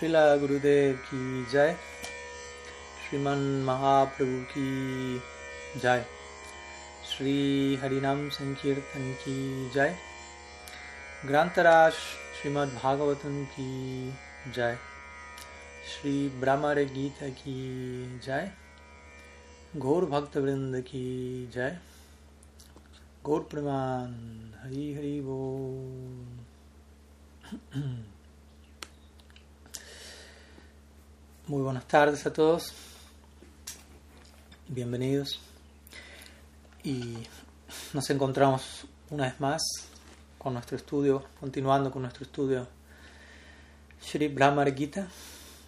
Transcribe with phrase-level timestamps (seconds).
[0.00, 1.76] Srila Gurudev ki jai,
[3.04, 5.20] Sriman Mahaprabhu ki
[5.78, 6.02] jai,
[7.04, 9.92] Sri Harinam Sankirtan ki jai,
[11.26, 12.00] Grantarash
[12.38, 14.10] Srimad Bhagavatam ki
[14.54, 14.74] jai,
[15.84, 18.50] Sri Brahmare Gita ki jai,
[19.78, 21.76] Gaur Bhakta Vrinda ki jai,
[23.22, 24.14] Gaur Praman
[24.62, 25.76] Hari Hari Bol.
[31.50, 32.72] Muy buenas tardes a todos,
[34.68, 35.40] bienvenidos.
[36.84, 37.16] Y
[37.92, 39.60] nos encontramos una vez más
[40.38, 42.68] con nuestro estudio, continuando con nuestro estudio
[44.00, 45.08] Shri Brahmar Gita,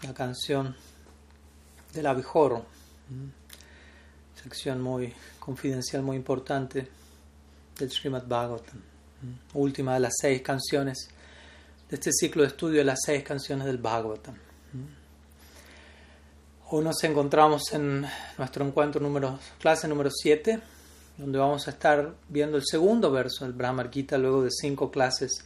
[0.02, 0.76] la canción
[1.92, 2.64] del abejorro,
[4.40, 6.86] sección muy confidencial, muy importante
[7.76, 8.80] del Srimad Bhagavatam,
[9.54, 11.08] última de las seis canciones
[11.90, 14.36] de este ciclo de estudio de las seis canciones del Bhagavatam.
[16.74, 18.06] Hoy nos encontramos en
[18.38, 20.58] nuestro encuentro número, clase número 7,
[21.18, 25.44] donde vamos a estar viendo el segundo verso del Brahmar Gita luego de cinco clases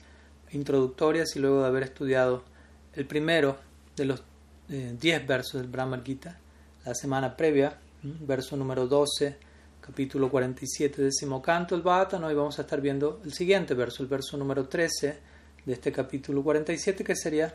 [0.53, 2.45] introductorias y luego de haber estudiado
[2.92, 3.56] el primero
[3.97, 4.23] de los
[4.69, 6.39] 10 eh, versos del Brahmar Gita
[6.84, 9.37] la semana previa, verso número 12,
[9.81, 12.25] capítulo 47, décimo canto del Bhata.
[12.25, 15.19] Hoy vamos a estar viendo el siguiente verso, el verso número 13
[15.65, 17.53] de este capítulo 47, que sería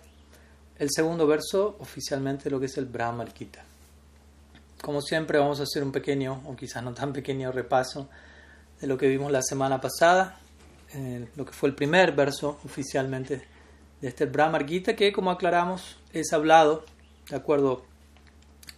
[0.82, 3.64] el segundo verso oficialmente lo que es el Brahma Gita.
[4.82, 8.10] Como siempre vamos a hacer un pequeño, o quizás no tan pequeño repaso
[8.80, 10.40] de lo que vimos la semana pasada,
[10.96, 13.48] eh, lo que fue el primer verso oficialmente
[14.02, 16.84] de este Brahma Gita, que como aclaramos es hablado,
[17.30, 17.84] de acuerdo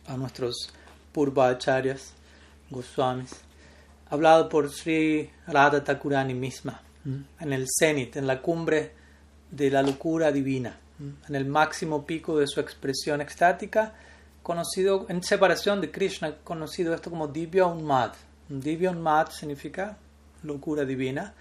[0.06, 0.74] a nuestros
[1.14, 2.16] Purvacharyas,
[2.70, 3.32] Goswamis,
[4.10, 8.92] hablado por Sri Radha Thakurani misma, en el cenit, en la cumbre
[9.50, 13.94] de la locura divina en el máximo pico de su expresión extática,
[14.42, 18.12] conocido en separación de Krishna, conocido esto como Divya Unmad.
[18.50, 19.98] Divya Unmad significa
[20.44, 21.34] locura divina.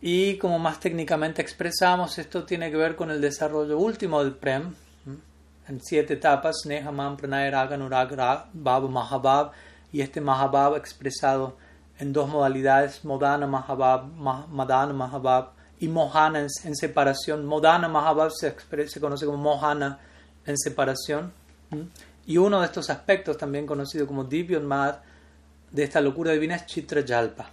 [0.00, 4.74] Y como más técnicamente expresamos, esto tiene que ver con el desarrollo último del Prem,
[5.68, 9.52] en siete etapas, Nehamam, Pranay, Raga, Bab, Mahabab,
[9.92, 11.56] y este Mahabab expresado
[11.98, 14.06] en dos modalidades, Modana Mahabab,
[14.48, 17.44] Madana Mahabab, y Mohana en, separación.
[17.44, 18.54] Modana Mahabhav se,
[18.88, 19.98] se, conoce como Mohana
[20.44, 21.32] en separación.
[22.26, 24.96] Y uno de estos aspectos, también conocido como Divyon Mad,
[25.70, 27.50] de esta locura divina es Chitra Yalpa.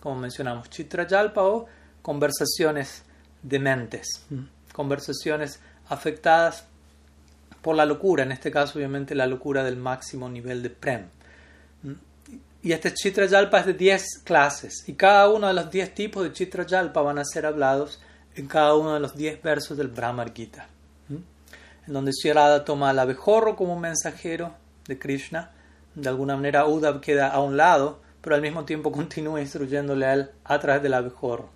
[0.00, 1.66] Como mencionamos, Chitra Yalpa o
[2.02, 3.02] conversaciones
[3.42, 4.24] de mentes,
[4.72, 6.64] conversaciones afectadas
[7.62, 11.06] por la locura, en este caso obviamente la locura del máximo nivel de Prem.
[12.62, 16.24] Y este Chitra Yalpa es de 10 clases y cada uno de los 10 tipos
[16.24, 18.00] de Chitra Yalpa van a ser hablados
[18.34, 20.68] en cada uno de los 10 versos del Brahmar Gita.
[21.08, 24.54] En donde Shirada toma al abejorro como mensajero
[24.86, 25.52] de Krishna.
[25.94, 30.14] De alguna manera Uddhav queda a un lado, pero al mismo tiempo continúa instruyéndole a
[30.14, 31.50] él a través del abejorro.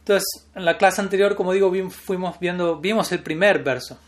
[0.00, 3.98] Entonces, en la clase anterior, como digo, fuimos viendo, vimos el primer verso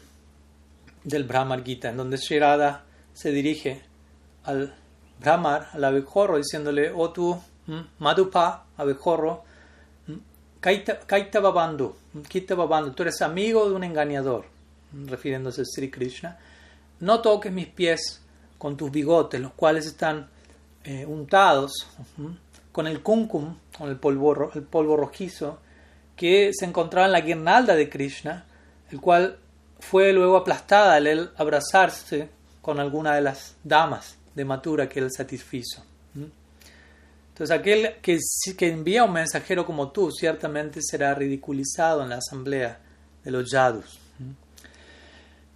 [1.02, 2.84] del Brahmar Gita, en donde Shirada
[3.14, 3.82] se dirige
[4.44, 4.74] al
[5.20, 7.38] Brahmar, al abejorro, diciéndole, oh tú,
[7.98, 9.44] Madupa, abejorro,
[10.60, 11.94] Kaita Babandu,
[12.56, 14.46] Babandu, tú eres amigo de un engañador,
[14.92, 16.38] refiriéndose a Sri Krishna,
[17.00, 18.22] no toques mis pies
[18.58, 20.28] con tus bigotes, los cuales están
[20.84, 21.86] eh, untados
[22.72, 25.58] con el kumkum, con el polvo, el polvo rojizo,
[26.14, 28.46] que se encontraba en la guirnalda de Krishna,
[28.90, 29.38] el cual
[29.78, 32.30] fue luego aplastada al él abrazarse
[32.62, 35.82] con alguna de las damas de Matura que él satisfizo.
[37.30, 38.18] Entonces aquel que,
[38.56, 42.78] que envía un mensajero como tú ciertamente será ridiculizado en la asamblea
[43.24, 43.98] de los yadus.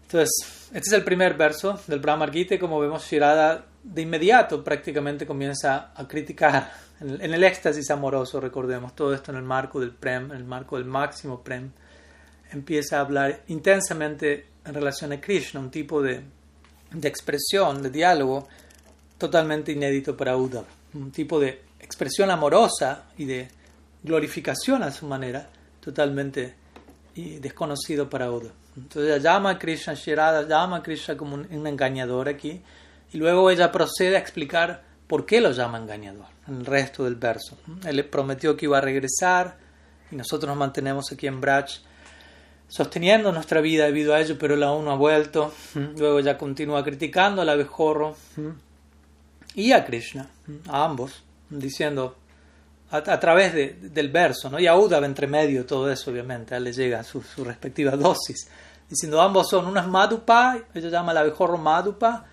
[0.03, 5.27] Entonces, este es el primer verso del Brahmar Gita como vemos Shirada de inmediato prácticamente
[5.27, 6.71] comienza a criticar
[7.01, 10.77] en el, éxtasis amoroso, recordemos, todo esto en el marco del Prem, en el marco
[10.77, 11.71] del máximo Prem,
[12.53, 16.21] empieza a hablar intensamente en relación a Krishna, un tipo de,
[16.93, 18.49] de expresión, de diálogo
[19.21, 20.65] totalmente inédito para Uddhav.
[20.95, 23.49] Un tipo de expresión amorosa y de
[24.03, 25.49] glorificación a su manera,
[25.81, 26.57] totalmente
[27.15, 28.53] desconocido para Uddhav.
[28.77, 32.63] Entonces llama a Krishna Shirada, llama a Krishna como un, engañador aquí,
[33.13, 37.16] y luego ella procede a explicar por qué lo llama engañador en el resto del
[37.16, 37.59] verso.
[37.84, 39.59] Él le prometió que iba a regresar,
[40.11, 41.81] y nosotros nos mantenemos aquí en Brach
[42.69, 45.53] sosteniendo nuestra vida debido a ello, pero él aún no ha vuelto.
[45.75, 48.16] Luego ya continúa criticando al abejorro
[49.55, 50.29] y a Krishna,
[50.69, 52.17] a ambos, diciendo
[52.91, 54.59] a, través del verso, ¿no?
[54.59, 57.93] y a Uddhava entre medio todo eso, obviamente, a él le llega su, su respectiva
[57.93, 58.49] dosis
[58.91, 62.27] diciendo ambos son, uno es Madupa, ella llama el abejorro Madupa,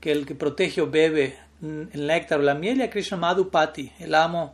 [0.00, 3.92] que el que protege o bebe el néctar o la miel, y a Krishna Madhupati,
[3.98, 4.52] el amo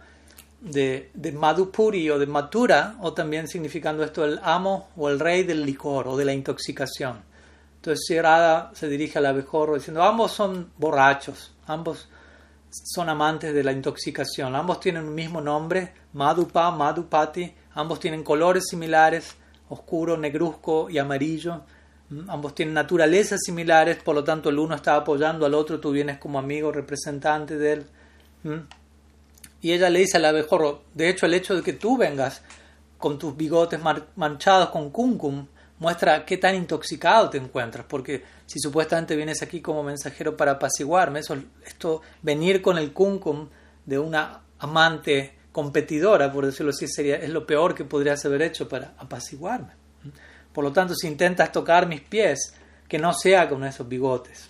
[0.61, 5.43] de, de Madhupuri o de Mathura, o también significando esto el amo o el rey
[5.43, 7.23] del licor o de la intoxicación.
[7.77, 12.09] Entonces Shirada se dirige al abejorro diciendo, ambos son borrachos, ambos
[12.71, 18.69] son amantes de la intoxicación, ambos tienen un mismo nombre, Madhupa, Madhupati, ambos tienen colores
[18.69, 19.35] similares,
[19.69, 21.63] oscuro, negruzco y amarillo,
[22.11, 25.91] mm, ambos tienen naturalezas similares, por lo tanto el uno está apoyando al otro, tú
[25.91, 27.87] vienes como amigo, representante de él.
[28.45, 28.59] Mm.
[29.63, 32.43] Y ella le dice al abejorro, de hecho el hecho de que tú vengas
[32.99, 33.81] con tus bigotes
[34.17, 35.47] manchados con kumkum,
[35.81, 41.21] muestra qué tan intoxicado te encuentras, porque si supuestamente vienes aquí como mensajero para apaciguarme,
[41.21, 43.49] eso, esto, venir con el cuncum
[43.85, 48.69] de una amante competidora, por decirlo así, sería, es lo peor que podrías haber hecho
[48.69, 49.73] para apaciguarme.
[50.53, 52.55] Por lo tanto, si intentas tocar mis pies,
[52.87, 54.49] que no sea con esos bigotes.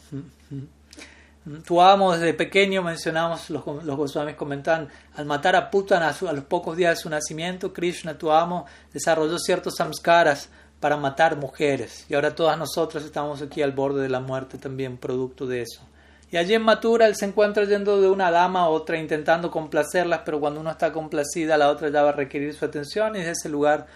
[1.65, 6.33] Tu amo desde pequeño, mencionamos, los, los Goswamis comentan, al matar a Putan a, a,
[6.33, 10.51] los pocos días de su nacimiento, Krishna, tu amo, desarrolló ciertos samskaras
[10.81, 12.07] para matar mujeres.
[12.09, 15.83] Y ahora todas nosotras estamos aquí al borde de la muerte también, producto de eso.
[16.33, 20.23] Y allí en Matura él se encuentra yendo de una dama a otra intentando complacerlas,
[20.25, 23.31] pero cuando uno está complacida la otra ya va a requerir su atención y de
[23.31, 23.87] ese lugar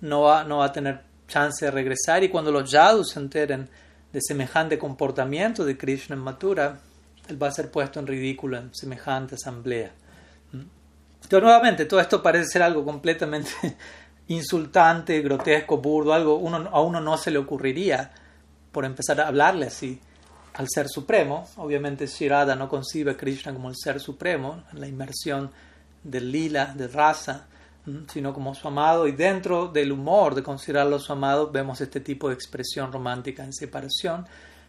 [0.00, 2.22] no va, no va a tener chance de regresar.
[2.22, 3.68] Y cuando los yadus se enteren
[4.12, 6.78] de semejante comportamiento de Krishna en Matura,
[7.28, 9.92] él va a ser puesto en ridículo en semejante asamblea.
[10.52, 10.62] ¿Mm?
[11.22, 13.50] Entonces, nuevamente, todo esto parece ser algo completamente
[14.30, 16.40] insultante, grotesco, burdo, algo
[16.72, 18.12] a uno no se le ocurriría
[18.70, 20.00] por empezar a hablarle así
[20.54, 21.48] al Ser Supremo.
[21.56, 25.50] Obviamente Shirada no concibe a Krishna como el Ser Supremo, en la inmersión
[26.04, 27.46] del lila, de raza,
[28.12, 29.08] sino como su amado.
[29.08, 33.52] Y dentro del humor de considerarlo su amado vemos este tipo de expresión romántica en
[33.52, 34.26] separación,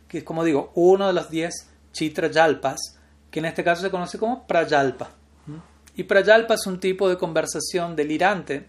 [0.08, 2.98] que es como digo, uno de los diez chitrayalpas,
[3.30, 5.12] que en este caso se conoce como prayalpa.
[5.96, 8.66] Y prayalpa es un tipo de conversación delirante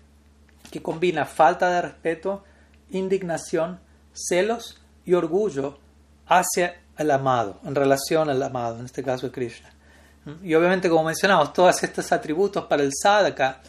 [0.72, 2.42] que combina falta de respeto,
[2.90, 3.78] indignación,
[4.12, 5.78] celos y orgullo
[6.26, 9.70] hacia el amado, en relación al amado, en este caso Krishna.
[10.42, 13.60] Y obviamente, como mencionamos, todos estos atributos para el sadhaka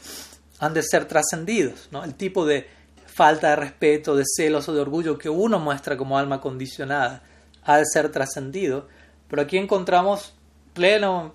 [0.59, 1.89] han de ser trascendidos.
[1.91, 2.03] ¿no?
[2.03, 2.67] El tipo de
[3.05, 7.23] falta de respeto, de celos o de orgullo que uno muestra como alma condicionada
[7.63, 8.88] ha de ser trascendido.
[9.27, 10.35] Pero aquí encontramos
[10.73, 11.33] pleno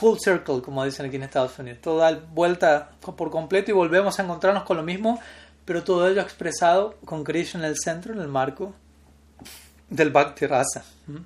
[0.00, 1.80] full circle, como dicen aquí en Estados Unidos.
[1.82, 5.20] Todo da vuelta por completo y volvemos a encontrarnos con lo mismo,
[5.66, 8.72] pero todo ello expresado con Krishna en el centro, en el marco
[9.90, 10.84] del Bhakti Rasa.
[11.06, 11.18] ¿Mm?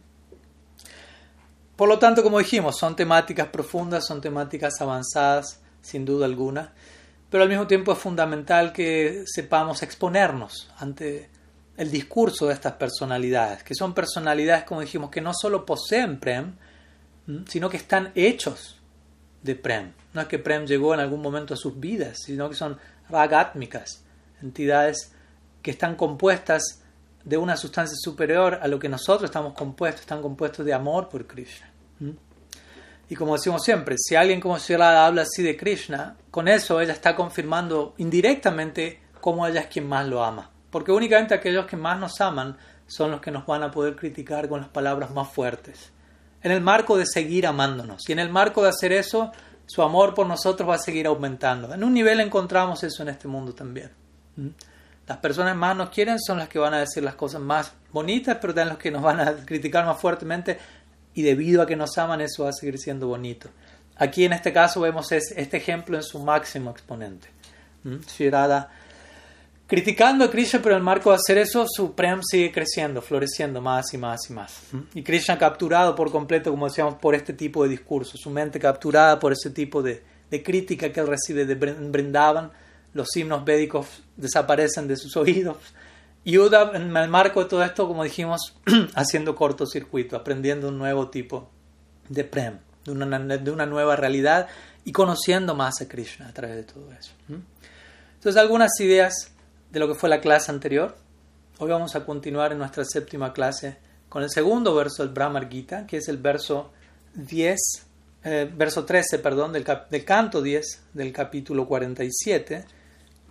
[1.77, 6.73] Por lo tanto, como dijimos, son temáticas profundas, son temáticas avanzadas, sin duda alguna,
[7.31, 11.31] pero al mismo tiempo es fundamental que sepamos exponernos ante
[11.77, 16.57] el discurso de estas personalidades, que son personalidades, como dijimos, que no solo poseen Prem,
[17.47, 18.81] sino que están hechos
[19.43, 19.93] de Prem.
[20.13, 22.79] No es que Prem llegó en algún momento a sus vidas, sino que son
[23.09, 24.05] ragátmicas,
[24.43, 25.13] entidades
[25.63, 26.83] que están compuestas
[27.25, 31.27] de una sustancia superior a lo que nosotros estamos compuestos, están compuestos de amor por
[31.27, 31.71] Krishna.
[33.09, 36.93] Y como decimos siempre, si alguien como Shirada habla así de Krishna, con eso ella
[36.93, 40.51] está confirmando indirectamente cómo ella es quien más lo ama.
[40.71, 42.57] Porque únicamente aquellos que más nos aman
[42.87, 45.94] son los que nos van a poder criticar con las palabras más fuertes
[46.45, 48.09] en el marco de seguir amándonos.
[48.09, 49.33] Y en el marco de hacer eso,
[49.67, 51.73] su amor por nosotros va a seguir aumentando.
[51.73, 53.91] En un nivel encontramos eso en este mundo también.
[54.37, 54.49] ¿Mm?
[55.07, 58.37] Las personas más nos quieren son las que van a decir las cosas más bonitas,
[58.41, 60.59] pero también los que nos van a criticar más fuertemente
[61.15, 63.49] y debido a que nos aman eso va a seguir siendo bonito.
[63.97, 67.29] Aquí en este caso vemos este ejemplo en su máximo exponente.
[67.85, 68.01] ¿Mm?
[68.01, 68.71] Shirada
[69.67, 73.61] criticando a Krishna, pero en el marco de hacer eso, su Prem sigue creciendo, floreciendo
[73.61, 74.63] más y más y más.
[74.95, 79.19] Y Krishna capturado por completo, como decíamos, por este tipo de discurso, su mente capturada
[79.19, 82.51] por ese tipo de, de crítica que él recibe de Brindavan,
[82.93, 85.59] los himnos védicos desaparecen de sus oídos.
[86.27, 88.55] Y Uda, en el marco de todo esto, como dijimos,
[88.95, 91.51] haciendo cortocircuito, aprendiendo un nuevo tipo
[92.09, 94.49] de Prem, de una, de una nueva realidad
[94.85, 97.13] y conociendo más a Krishna a través de todo eso.
[97.29, 99.34] Entonces, algunas ideas
[99.75, 100.95] de lo que fue la clase anterior.
[101.59, 103.77] Hoy vamos a continuar en nuestra séptima clase
[104.09, 106.71] con el segundo verso del Brahmar Gita, que es el verso
[107.15, 107.61] 10,
[108.23, 109.65] eh, verso 13, perdón, del,
[110.05, 112.65] canto 10 del capítulo 47.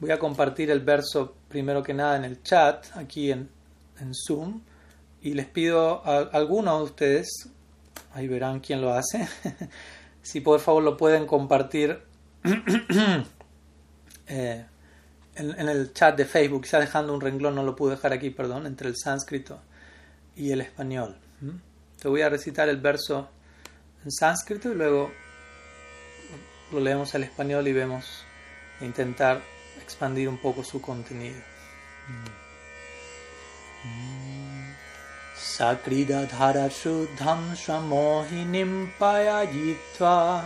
[0.01, 3.49] Voy a compartir el verso primero que nada en el chat, aquí en,
[4.01, 4.59] en Zoom,
[5.21, 7.49] y les pido a, algunos de ustedes,
[8.11, 9.29] ahí verán quién lo hace,
[10.21, 12.01] si por favor lo pueden compartir.
[14.27, 14.65] eh,
[15.35, 18.65] en, el chat de Facebook, quizás dejando un renglón, no lo pude dejar aquí, perdón,
[18.67, 19.59] entre el sánscrito
[20.35, 21.15] y el español.
[21.99, 23.29] Te voy a recitar el verso
[24.03, 25.11] en sánscrito y luego
[26.71, 28.23] lo leemos al español y vemos
[28.79, 29.41] e intentar
[29.81, 31.39] expandir un poco su contenido.
[35.35, 40.45] Sakridadhara Shuddham Shamohinim Payajitva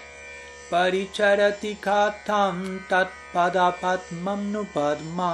[0.70, 5.34] Paricharati Katam Tatpadapatmam Nupadma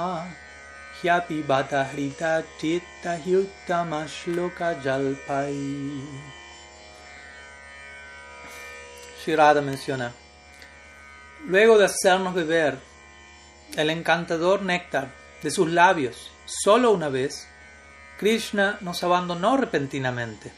[1.02, 6.00] Hyapi Bhatahrita Chitta Hyuttama Shloka Jalpai
[9.24, 10.12] Shirada menciona
[11.46, 12.78] Luego de hacernos beber
[13.76, 15.08] el encantador néctar
[15.42, 17.48] de sus labios solo una vez,
[18.18, 20.52] Krishna nos abandonó repentinamente.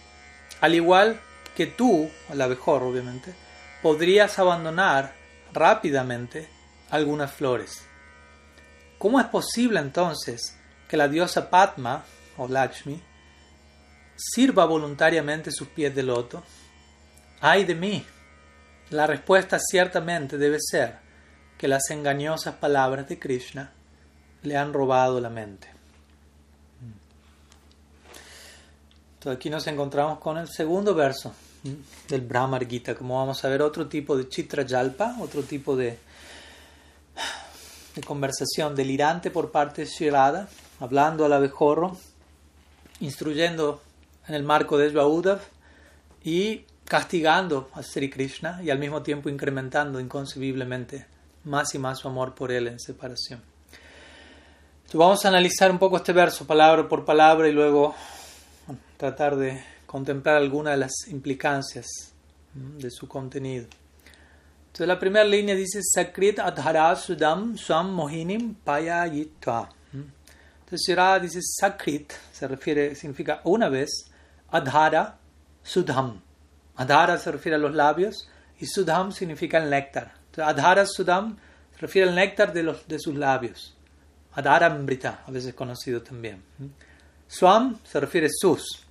[0.60, 1.20] Al igual
[1.56, 3.34] que tú, el abejor obviamente,
[3.82, 5.14] podrías abandonar
[5.52, 6.48] rápidamente
[6.90, 7.86] algunas flores.
[8.98, 10.56] ¿Cómo es posible entonces
[10.88, 12.04] que la diosa Padma
[12.36, 13.00] o Lakshmi
[14.16, 16.42] sirva voluntariamente sus pies de loto?
[17.40, 18.06] ¡Ay de mí!
[18.90, 20.98] La respuesta ciertamente debe ser
[21.58, 23.72] que las engañosas palabras de Krishna
[24.42, 25.75] le han robado la mente.
[29.16, 31.34] Entonces aquí nos encontramos con el segundo verso
[32.08, 35.98] del Brahmar Gita, como vamos a ver otro tipo de chitra yalpa, otro tipo de,
[37.94, 40.48] de conversación delirante por parte de Shirada,
[40.80, 41.96] hablando al abejorro,
[43.00, 43.80] instruyendo
[44.28, 45.40] en el marco de Uddhav
[46.22, 51.06] y castigando a Sri Krishna y al mismo tiempo incrementando inconcebiblemente
[51.44, 53.42] más y más su amor por él en separación.
[54.76, 57.94] Entonces vamos a analizar un poco este verso palabra por palabra y luego
[58.96, 61.86] tratar de contemplar algunas de las implicancias
[62.54, 63.66] de su contenido.
[64.66, 69.70] Entonces la primera línea dice Sakrit Adhara Sudam Swam Mohinim Payayitva.
[69.92, 74.10] Entonces Shira dice Sakrit, se refiere, significa una vez,
[74.50, 75.18] Adhara
[75.62, 76.20] Sudham.
[76.74, 80.12] Adhara se refiere a los labios y Sudham significa el néctar.
[80.36, 81.36] Adhara Sudam
[81.72, 83.76] se refiere al néctar de, los, de sus labios.
[84.32, 86.42] Adhara Mbrita, a veces conocido también.
[87.26, 88.85] Swam se refiere a sus.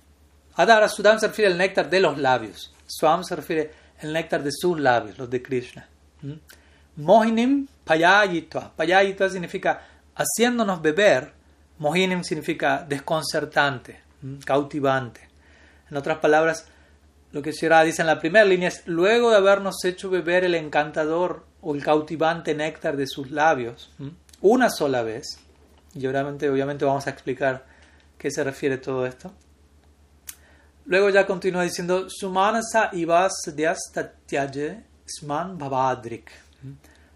[0.56, 2.74] Adhara Sudam se refiere al néctar de los labios.
[2.86, 3.70] Swam se refiere
[4.02, 5.88] al néctar de sus labios, los de Krishna.
[6.96, 8.72] Mohinim Payayitva.
[8.74, 9.82] Payayitva significa
[10.14, 11.32] haciéndonos beber.
[11.78, 14.00] Mohinim significa desconcertante,
[14.44, 15.28] cautivante.
[15.90, 16.66] En otras palabras,
[17.32, 20.54] lo que Shira dice en la primera línea es, luego de habernos hecho beber el
[20.54, 23.90] encantador o el cautivante néctar de sus labios,
[24.40, 25.38] una sola vez,
[25.94, 27.66] y obviamente, obviamente vamos a explicar
[28.16, 29.32] qué se refiere todo esto.
[30.86, 33.32] Luego ya continúa diciendo, Sumanasa ibas
[35.04, 36.30] sman bhavadrik.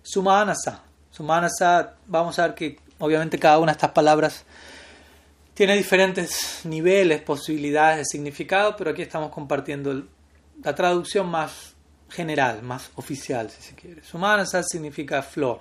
[0.03, 0.83] Sumanasa.
[1.11, 4.45] Sumanasa, vamos a ver que obviamente cada una de estas palabras
[5.55, 10.05] tiene diferentes niveles, posibilidades de significado, pero aquí estamos compartiendo
[10.63, 11.75] la traducción más
[12.09, 14.03] general, más oficial, si se quiere.
[14.03, 15.61] Sumanasa significa flor,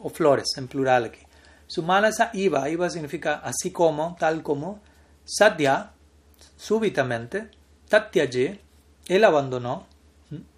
[0.00, 1.20] o flores en plural aquí.
[1.66, 4.80] Sumanasa iba, iba significa así como, tal como.
[5.24, 5.92] Sadhya,
[6.58, 7.50] súbitamente.
[7.88, 8.60] Tatyaje,
[9.06, 9.86] él abandonó.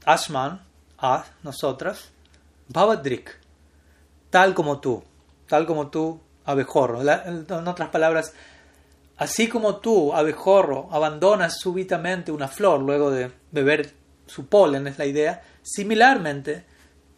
[0.04, 0.62] Ashman,
[0.98, 2.10] a nosotras.
[2.68, 3.38] Bhavadrik,
[4.30, 5.04] tal como tú,
[5.46, 7.02] tal como tú, abejorro.
[7.02, 8.32] En otras palabras,
[9.20, 13.92] Así como tú, abejorro, abandonas súbitamente una flor luego de beber
[14.24, 16.64] su polen, es la idea, similarmente,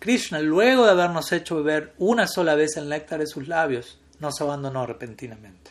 [0.01, 4.41] Krishna, luego de habernos hecho beber una sola vez el néctar de sus labios, nos
[4.41, 5.71] abandonó repentinamente.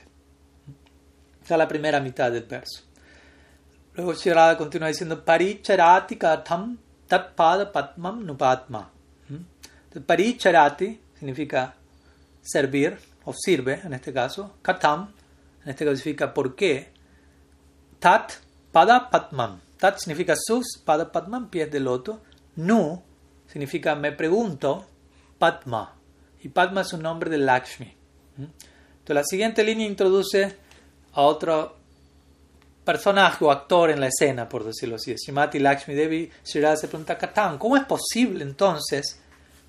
[1.44, 2.84] Esa es la primera mitad del verso.
[3.96, 8.90] Luego Shirada continúa diciendo, Paricharati katham tatpada patmam nupatma.
[9.30, 10.00] ¿Mm?
[10.06, 11.74] Paricharati significa
[12.42, 15.10] servir, o sirve en este caso, katham
[15.64, 16.92] en este caso significa por qué,
[18.00, 18.34] tat
[18.72, 19.62] pada patman.
[19.78, 22.22] Tat significa sus, pada patman, pies de loto.
[22.56, 23.02] Nu
[23.48, 24.86] significa me pregunto,
[25.38, 25.96] Padma.
[26.42, 27.94] Y Padma es un nombre de Lakshmi.
[28.38, 28.44] ¿Mm?
[28.44, 30.56] Entonces la siguiente línea introduce
[31.14, 31.78] a otro
[32.84, 35.14] personaje o actor en la escena, por decirlo así.
[35.16, 39.20] Shimati Lakshmi Devi Shirada se pregunta, Katan, ¿cómo es posible entonces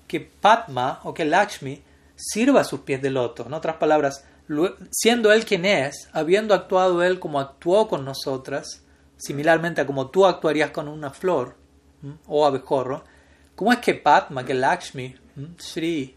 [0.07, 1.81] que Padma o que Lakshmi
[2.15, 3.45] sirva a sus pies de loto?
[3.45, 4.25] En otras palabras,
[4.91, 8.83] siendo Él quien es, habiendo actuado Él como actuó con nosotras,
[9.17, 11.55] similarmente a como tú actuarías con una flor
[12.27, 13.03] o abejorro,
[13.55, 15.15] ¿cómo es que Padma, que Lakshmi,
[15.57, 16.15] Sri,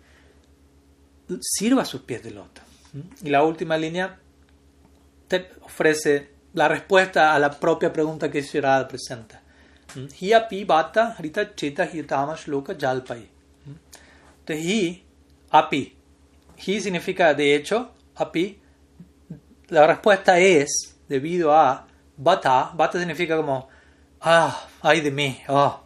[1.41, 2.63] sirva a sus pies de loto?
[3.23, 4.19] Y la última línea
[5.29, 9.43] te ofrece la respuesta a la propia pregunta que Shirada presenta.
[10.21, 13.29] Hi api bata rita cheta hitama shloka jalpai.
[14.39, 15.05] Entonces, hi,
[15.51, 15.97] api.
[16.57, 18.59] Hi significa de hecho, api.
[19.69, 21.87] La respuesta es debido a
[22.17, 22.71] bata.
[22.75, 23.69] Bata significa como,
[24.23, 25.83] ah, ay de mí, ah.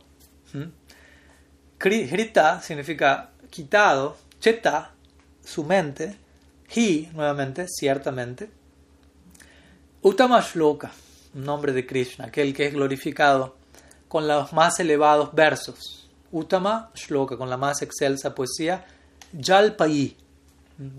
[1.80, 4.92] Hrita significa quitado, cheta,
[5.42, 6.16] su mente,
[6.72, 8.59] hi, nuevamente, ciertamente.
[10.02, 10.90] Uttama Shloka,
[11.34, 13.56] nombre de Krishna, aquel que es glorificado
[14.08, 16.08] con los más elevados versos.
[16.32, 18.82] Uttama Shloka, con la más excelsa poesía.
[19.38, 20.16] Jalpai.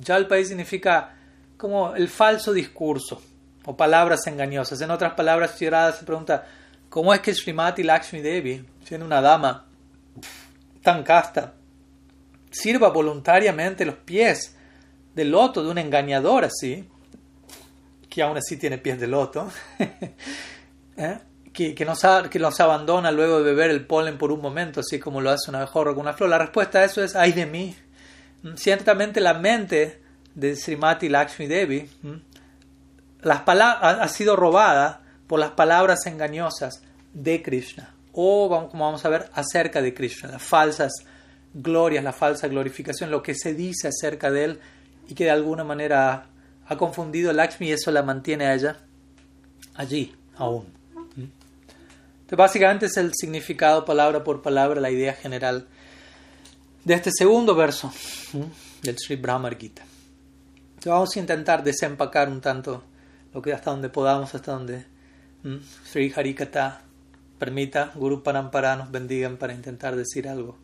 [0.05, 1.15] Jalpai significa
[1.58, 3.20] como el falso discurso
[3.65, 4.79] o palabras engañosas.
[4.81, 6.46] En otras palabras, Shirada se pregunta,
[6.88, 9.65] ¿cómo es que Srimati Lakshmi Devi, siendo una dama
[10.84, 11.55] tan casta,
[12.51, 14.55] sirva voluntariamente los pies
[15.15, 16.88] de loto de un engañador así,
[18.12, 19.50] que aún así tiene pies de loto,
[20.98, 21.18] ¿eh?
[21.53, 25.30] que, que, nos abandona luego de beber el polen por un momento, así como lo
[25.30, 26.30] hace una mejor con una flor.
[26.30, 27.74] La respuesta a eso es, ay de mí.
[28.56, 30.01] Ciertamente la mente
[30.36, 31.89] de Srimati Lakshmi Devi
[33.22, 36.82] las ha sido robada por las palabras engañosas
[37.13, 40.91] de Krishna o como vamos a ver acerca de Krishna, las falsas
[41.53, 44.60] glorias, la falsa glorificación, lo que se dice acerca de él
[45.08, 46.25] y que de alguna manera
[46.72, 48.78] ha confundido Lakshmi y eso la mantiene a ella
[49.75, 50.68] allí aún.
[51.18, 55.68] Entonces, básicamente es el significado palabra por palabra, la idea general
[56.86, 57.92] de este segundo verso
[58.84, 59.84] del Sri Brahma Gita.
[60.86, 62.86] vamos a intentar desempacar un tanto
[63.34, 64.86] lo que hasta donde podamos, hasta donde
[65.84, 66.84] Sri Harikata
[67.38, 70.58] permita, Guru Parampara nos bendigan para intentar decir algo.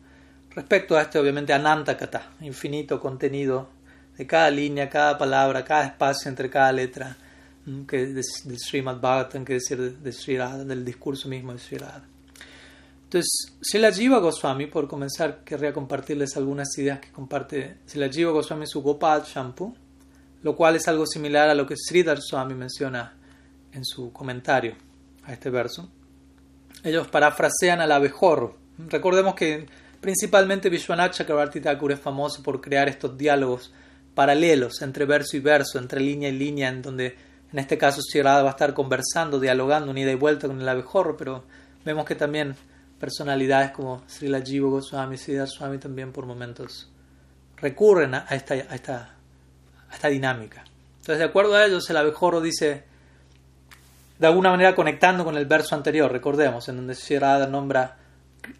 [0.54, 3.76] Respecto a este, obviamente, Ananta Kata, infinito contenido
[4.18, 7.16] de cada línea, cada palabra, cada espacio entre cada letra,
[7.86, 11.78] que de, de Srimad Bhagavatam, que decir de, Sri del discurso mismo de Sri.
[13.04, 18.66] Entonces, Srila Jiva Goswami, por comenzar, querría compartirles algunas ideas que comparte Srila Jiva Goswami
[18.66, 19.74] su Gopal Shampoo,
[20.42, 23.14] lo cual es algo similar a lo que Sridhar Swami menciona
[23.72, 24.74] en su comentario
[25.24, 25.88] a este verso
[26.84, 28.56] ellos parafrasean al abejorro.
[28.88, 29.66] Recordemos que
[30.00, 33.72] principalmente Vishwanath Chakrabarti Thakur es famoso por crear estos diálogos
[34.18, 37.16] paralelos entre verso y verso, entre línea y línea, en donde
[37.52, 40.68] en este caso Sierra va a estar conversando, dialogando, un ida y vuelta con el
[40.68, 41.44] abejorro, pero
[41.84, 42.56] vemos que también
[42.98, 46.90] personalidades como Srila Jiva Goswami, Siddhar Swami también por momentos
[47.58, 49.14] recurren a esta, a esta,
[49.88, 50.64] a esta dinámica.
[50.96, 52.82] Entonces, de acuerdo a ellos, el abejorro dice
[54.18, 57.98] de alguna manera conectando con el verso anterior, recordemos, en donde Shirada nombra,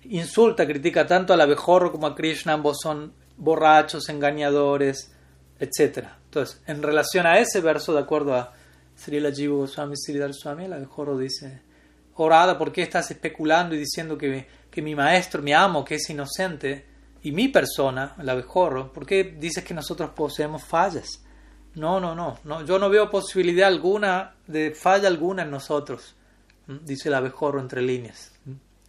[0.05, 5.18] insulta, critica tanto al abejorro como a Krishna, ambos son borrachos, engañadores,
[5.61, 6.07] etc.
[6.25, 8.53] Entonces, en relación a ese verso, de acuerdo a
[8.97, 11.63] Srila Jiva Goswami, Sridhar Swami, el abejorro dice,
[12.15, 16.11] Orada, ¿por qué estás especulando y diciendo que, que mi maestro, mi amo, que es
[16.11, 16.87] inocente,
[17.23, 21.23] y mi persona, el abejorro, ¿por qué dices que nosotros poseemos fallas?
[21.75, 26.17] No, no, no, no, yo no veo posibilidad alguna de falla alguna en nosotros,
[26.67, 28.33] dice el abejorro entre líneas.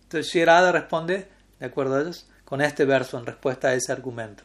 [0.03, 1.27] Entonces Shirada responde,
[1.59, 4.43] de acuerdo a ellos, con este verso en respuesta a ese argumento.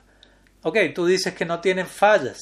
[0.65, 2.39] Ok, tú dices que no tienen fallas.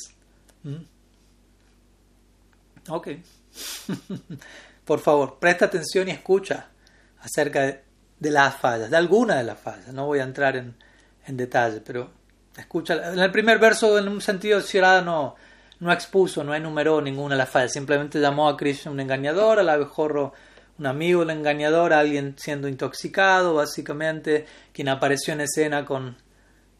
[2.89, 3.09] Ok.
[4.85, 6.69] Por favor, presta atención y escucha
[7.21, 7.61] acerca
[8.19, 9.93] de, las fallas, de alguna de las fallas.
[9.93, 10.75] No voy a entrar en,
[11.27, 12.11] en detalle, pero
[12.57, 13.13] escucha.
[13.13, 15.37] En el primer verso, en un sentido, Shirada no
[15.83, 19.69] no expuso, no enumeró ninguna de las fallas, simplemente llamó a Krishna un engañador, al
[19.69, 20.33] abejorro
[20.79, 26.17] un amigo del engañador, alguien siendo intoxicado, básicamente, quien apareció en escena con,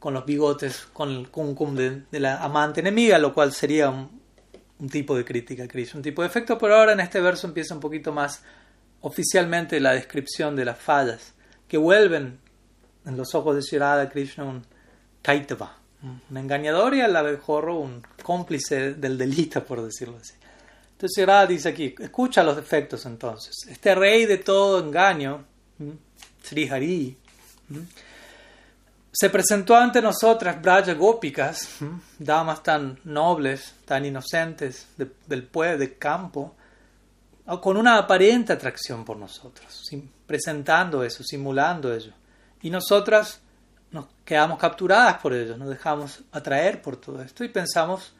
[0.03, 4.21] con los bigotes, con el kumkum de, la amante enemiga, lo cual sería un,
[4.91, 7.79] tipo de crítica Krishna, un tipo de efecto, pero ahora en este verso empieza un
[7.79, 8.43] poquito más
[9.01, 11.35] oficialmente la descripción de las fallas,
[11.69, 12.41] que vuelven
[13.07, 14.67] en los ojos de Shirada Krishna un
[15.23, 20.35] Kaitava, un engañador y al abejorro un cómplice del delito, por decirlo así.
[20.95, 23.55] Entonces Radha dice aquí, escucha los defectos entonces.
[23.69, 25.45] Este rey de todo engaño,
[26.43, 27.17] Sri Hari,
[29.13, 31.69] se presentó ante nosotras Braja Gópicas,
[32.19, 36.55] damas tan nobles, tan inocentes del pueblo, del campo,
[37.61, 39.83] con una aparente atracción por nosotros,
[40.27, 42.13] presentando eso, simulando ello.
[42.63, 43.41] Y nosotras
[43.91, 48.15] nos quedamos capturadas por ellos, nos dejamos atraer por todo esto y pensamos,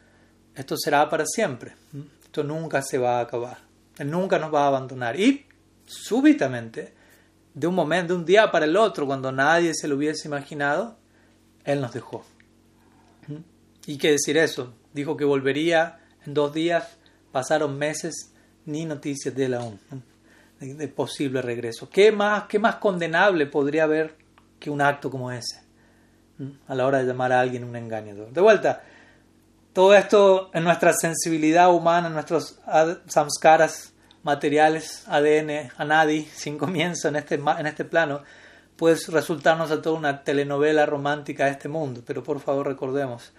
[0.53, 1.75] esto será para siempre,
[2.23, 3.57] esto nunca se va a acabar,
[3.97, 5.19] Él nunca nos va a abandonar.
[5.19, 5.47] Y
[5.87, 6.93] súbitamente,
[7.53, 10.97] de un momento, de un día para el otro, cuando nadie se lo hubiese imaginado,
[11.63, 12.25] Él nos dejó.
[13.85, 14.73] ¿Y qué decir eso?
[14.93, 16.97] Dijo que volvería en dos días,
[17.31, 18.33] pasaron meses,
[18.65, 19.79] ni noticias de él aún.
[20.59, 21.89] de, posible regreso.
[21.89, 24.15] ¿Qué más, ¿Qué más condenable podría haber
[24.59, 25.61] que un acto como ese?
[26.67, 28.31] A la hora de llamar a alguien un engañador.
[28.31, 28.83] De vuelta,
[29.73, 32.59] todo esto en nuestra sensibilidad humana, en nuestros
[33.07, 33.92] samskaras
[34.23, 38.23] materiales, ADN, anadi, sin comienzo en este, en este plano,
[38.75, 42.01] puede resultarnos a toda una telenovela romántica de este mundo.
[42.05, 43.31] Pero por favor recordemos,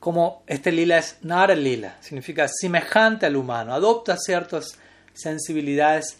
[0.00, 4.78] como este lila es nara lila, significa semejante al humano, adopta ciertas
[5.12, 6.18] sensibilidades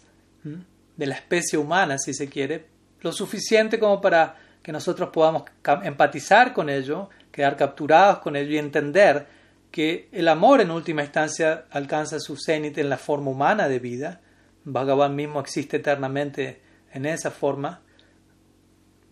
[0.95, 2.67] de la especie humana, si se quiere,
[3.01, 5.43] lo suficiente como para que nosotros podamos
[5.83, 9.25] empatizar con ello, quedar capturados con ello y entender
[9.73, 14.21] que el amor en última instancia alcanza su cenit en la forma humana de vida.
[14.65, 16.61] Bhagavan mismo existe eternamente
[16.93, 17.81] en esa forma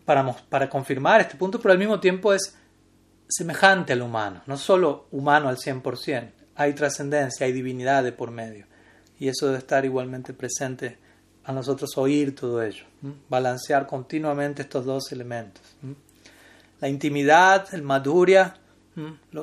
[0.06, 2.56] para, para confirmar este punto, pero al mismo tiempo es
[3.28, 8.68] semejante al humano, no solo humano al 100%, hay trascendencia, hay divinidad de por medio.
[9.18, 11.00] Y eso debe estar igualmente presente
[11.44, 12.86] a nosotros oír todo ello,
[13.30, 15.64] balancear continuamente estos dos elementos.
[16.80, 18.61] La intimidad, el maduria,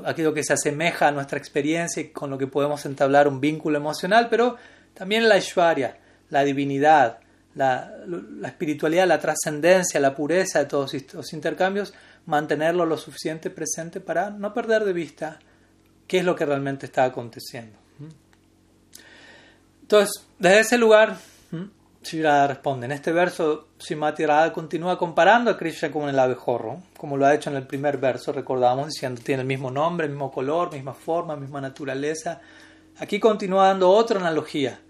[0.04, 3.78] aquello que se asemeja a nuestra experiencia y con lo que podemos entablar un vínculo
[3.78, 4.56] emocional, pero
[4.94, 5.98] también la Ishvarya,
[6.30, 7.18] la divinidad,
[7.54, 11.94] la, la espiritualidad, la trascendencia, la pureza de todos estos intercambios,
[12.26, 15.38] mantenerlo lo suficiente presente para no perder de vista
[16.06, 17.78] qué es lo que realmente está aconteciendo.
[19.82, 21.16] Entonces, desde ese lugar,
[22.02, 22.86] Shirada responde.
[22.86, 27.34] En este verso, Srimati Radha continúa comparando a Krishna con el abejorro, como lo ha
[27.34, 31.36] hecho en el primer verso, recordamos, diciendo tiene el mismo nombre, mismo color, misma forma,
[31.36, 32.40] misma naturaleza.
[32.98, 34.80] Aquí continúa dando otra analogía,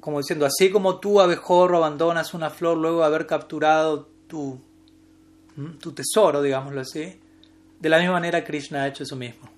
[0.00, 4.60] como diciendo, así como tú, abejorro, abandonas una flor luego de haber capturado tu
[5.80, 7.20] tu tesoro, digámoslo así.
[7.78, 9.50] De la misma manera Krishna ha hecho eso mismo.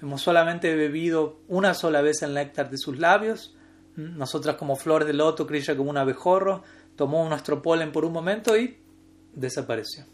[0.00, 3.54] Hemos solamente bebido una sola vez el néctar de sus labios.
[3.96, 6.62] Nosotras como flores de loto, Krishna como un abejorro,
[6.96, 8.78] tomó nuestro polen por un momento y
[9.34, 10.04] desapareció.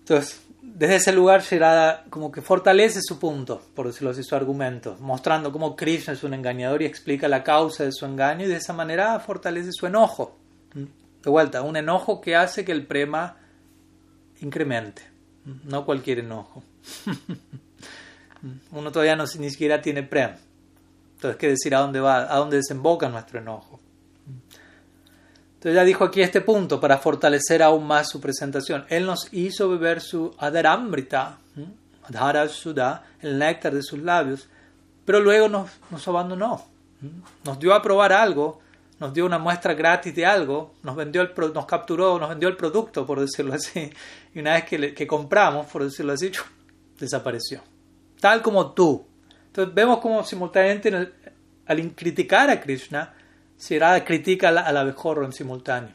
[0.00, 4.96] Entonces, desde ese lugar Shirada como que fortalece su punto, por decirlo así, su argumento,
[5.00, 8.56] mostrando cómo Krishna es un engañador y explica la causa de su engaño y de
[8.56, 10.36] esa manera fortalece su enojo.
[10.74, 13.36] De vuelta, un enojo que hace que el prema
[14.40, 15.02] incremente,
[15.64, 16.62] no cualquier enojo.
[18.72, 20.36] Uno todavía no, ni siquiera tiene prema.
[21.18, 23.80] Entonces, ¿qué decir a dónde va, a dónde desemboca nuestro enojo?
[25.54, 28.84] Entonces ya dijo aquí este punto para fortalecer aún más su presentación.
[28.88, 31.38] Él nos hizo beber su adarambrita,
[32.04, 34.48] adhara sudha, el néctar de sus labios,
[35.04, 36.64] pero luego nos, nos abandonó.
[37.44, 38.60] Nos dio a probar algo
[39.00, 42.56] nos dio una muestra gratis de algo, nos vendió el nos capturó, nos vendió el
[42.56, 43.90] producto, por decirlo así,
[44.34, 46.32] y una vez que compramos, por decirlo así,
[46.98, 47.60] desapareció.
[48.20, 49.06] Tal como tú.
[49.58, 51.12] Entonces vemos como simultáneamente
[51.66, 53.12] al criticar a Krishna,
[53.56, 55.90] Sirada critica al abejorro en simultáneo.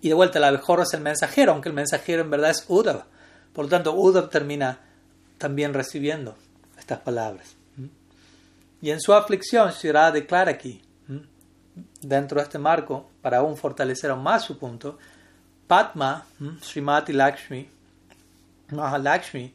[0.00, 3.06] Y de vuelta, el abejorro es el mensajero, aunque el mensajero en verdad es Uddhava.
[3.52, 4.78] Por lo tanto, Uddhava termina
[5.38, 6.36] también recibiendo
[6.78, 7.56] estas palabras.
[8.80, 10.80] Y en su aflicción, Sirada declara aquí,
[12.00, 14.98] dentro de este marco, para aún fortalecer aún más su punto,
[15.66, 16.26] Padma,
[16.62, 17.68] Srimati Lakshmi,
[18.70, 19.52] Mahalakshmi,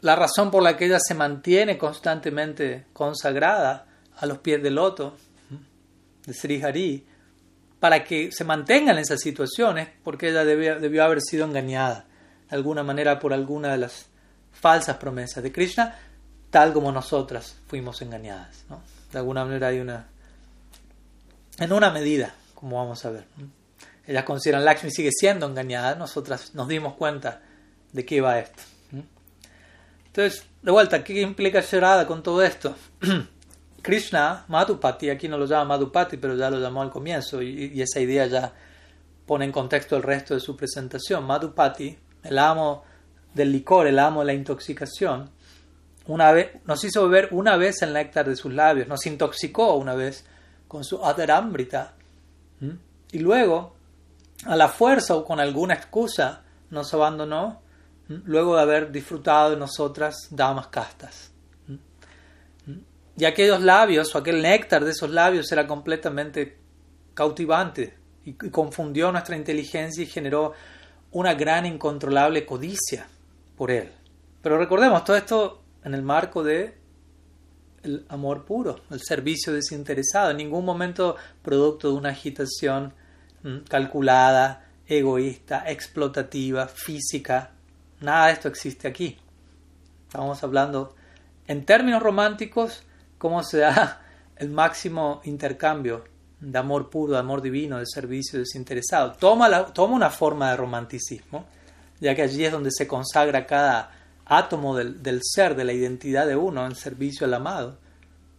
[0.00, 3.86] la razón por la que ella se mantiene constantemente consagrada
[4.16, 5.16] a los pies del loto
[6.26, 7.06] de Sri Hari,
[7.78, 12.06] para que se mantenga en esas situaciones, porque ella debió, debió haber sido engañada
[12.50, 14.06] de alguna manera por alguna de las
[14.52, 15.96] falsas promesas de Krishna,
[16.50, 18.64] tal como nosotras fuimos engañadas.
[19.12, 20.08] De alguna manera hay una
[21.58, 23.24] en una medida, como vamos a ver.
[24.06, 27.42] Ellas consideran Lakshmi sigue siendo engañada, nosotras nos dimos cuenta
[27.92, 28.62] de qué va esto.
[30.10, 32.74] Entonces, de vuelta, ¿qué implica Sharada con todo esto?
[33.82, 38.00] Krishna, Madhupati, aquí no lo llama Madhupati, pero ya lo llamó al comienzo, y, esa
[38.00, 38.52] idea ya
[39.24, 41.24] pone en contexto el resto de su presentación.
[41.24, 42.82] Madhupati, el amo
[43.32, 45.30] del licor, el amo de la intoxicación,
[46.06, 49.94] una vez, nos hizo beber una vez el néctar de sus labios, nos intoxicó una
[49.94, 50.24] vez
[50.66, 51.94] con su Adarambrita.
[53.12, 53.76] Y luego,
[54.44, 57.62] a la fuerza o con alguna excusa, nos abandonó
[58.10, 61.30] luego de haber disfrutado de nosotras damas castas.
[63.16, 66.58] Y aquellos labios o aquel néctar de esos labios era completamente
[67.14, 67.94] cautivante
[68.24, 70.52] y confundió nuestra inteligencia y generó
[71.12, 73.06] una gran incontrolable codicia
[73.56, 73.90] por él.
[74.42, 76.78] Pero recordemos, todo esto en el marco de
[77.82, 82.92] el amor puro, el servicio desinteresado, en ningún momento producto de una agitación
[83.68, 87.52] calculada, egoísta, explotativa, física.
[88.00, 89.18] Nada de esto existe aquí.
[90.06, 90.94] Estamos hablando
[91.46, 92.82] en términos románticos
[93.18, 94.00] cómo se da
[94.36, 96.04] el máximo intercambio
[96.40, 99.12] de amor puro, de amor divino, de servicio desinteresado.
[99.12, 101.44] Toma, la, toma una forma de romanticismo,
[102.00, 103.90] ya que allí es donde se consagra cada
[104.24, 107.76] átomo del, del, ser, de la identidad de uno en servicio al amado,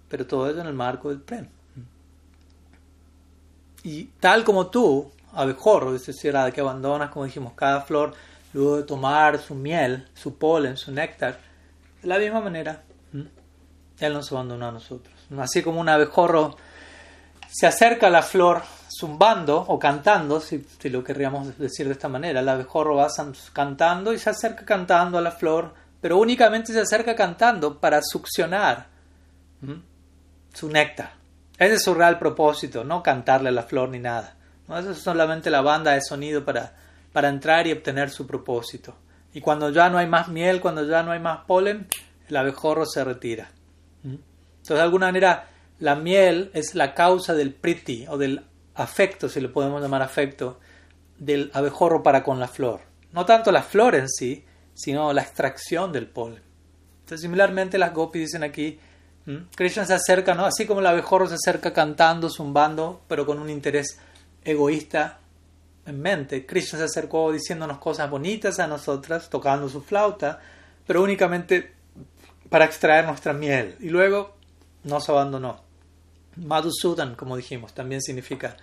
[0.10, 1.48] pero todo eso en el marco del prem.
[3.84, 8.14] Y tal como tú, abejorro, dice Sierra, que abandonas, como dijimos, cada flor
[8.54, 11.40] luego de tomar su miel, su polen, su néctar,
[12.02, 12.84] de la misma manera,
[14.00, 15.14] Él nos abandonó a nosotros.
[15.38, 16.58] Así como un abejorro
[17.48, 22.08] se acerca a la flor zumbando o cantando, si, si, lo querríamos decir de esta
[22.08, 22.40] manera.
[22.40, 23.08] El abejorro va
[23.54, 28.88] cantando y se acerca cantando a la flor, pero únicamente se acerca cantando para succionar
[30.54, 31.14] su néctar.
[31.58, 34.36] Ese es su real propósito, no cantarle a la flor ni nada.
[34.68, 34.78] ¿no?
[34.78, 36.74] Es solamente la banda de sonido para,
[37.12, 38.96] para entrar y obtener su propósito.
[39.34, 41.88] Y cuando ya no hay más miel, cuando ya no hay más polen,
[42.28, 43.52] el abejorro se retira.
[44.04, 48.46] Entonces, de alguna manera, la miel es la causa del priti o del
[48.76, 50.60] afecto, si le podemos llamar afecto,
[51.18, 52.82] del abejorro para con la flor.
[53.14, 56.42] No tanto la flor en sí, sino la extracción del polen.
[57.00, 58.80] Entonces, similarmente, las gopis dicen aquí,
[59.56, 60.46] Krishna se acerca, ¿no?
[60.46, 64.00] así como el abejorro se acerca cantando, zumbando, pero con un interés
[64.44, 65.21] egoísta
[65.86, 66.46] en mente.
[66.46, 70.40] Krishna se acercó diciéndonos cosas bonitas a nosotras, tocando su flauta,
[70.86, 71.74] pero únicamente
[72.50, 73.76] para extraer nuestra miel.
[73.80, 74.36] Y luego
[74.84, 75.64] nos abandonó.
[76.36, 78.56] Madhusudan, como dijimos, también significa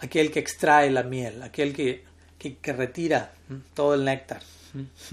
[0.00, 2.04] aquel que extrae la miel, aquel que,
[2.38, 3.32] que, retira
[3.74, 4.42] todo el néctar.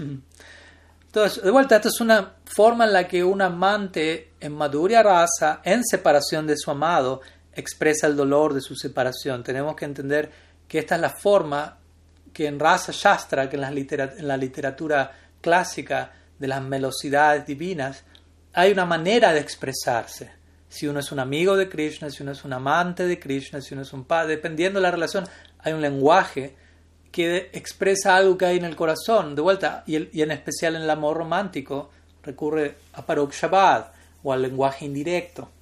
[1.06, 5.60] Entonces, de vuelta, esta es una forma en la que un amante en Madhurya Rasa,
[5.64, 7.20] en separación de su amado,
[7.52, 9.44] expresa el dolor de su separación.
[9.44, 10.32] Tenemos que entender
[10.74, 11.78] que esta es la forma
[12.32, 15.08] que en Rasa Shastra, que en la, en la literatura
[15.40, 18.02] clásica de las velocidades divinas,
[18.52, 20.32] hay una manera de expresarse.
[20.68, 23.74] Si uno es un amigo de Krishna, si uno es un amante de Krishna, si
[23.74, 25.28] uno es un padre, dependiendo de la relación,
[25.60, 26.56] hay un lenguaje
[27.12, 29.36] que expresa algo que hay en el corazón.
[29.36, 33.32] De vuelta, y, en especial en el amor romántico, recurre a Parok
[34.24, 35.52] o al lenguaje indirecto.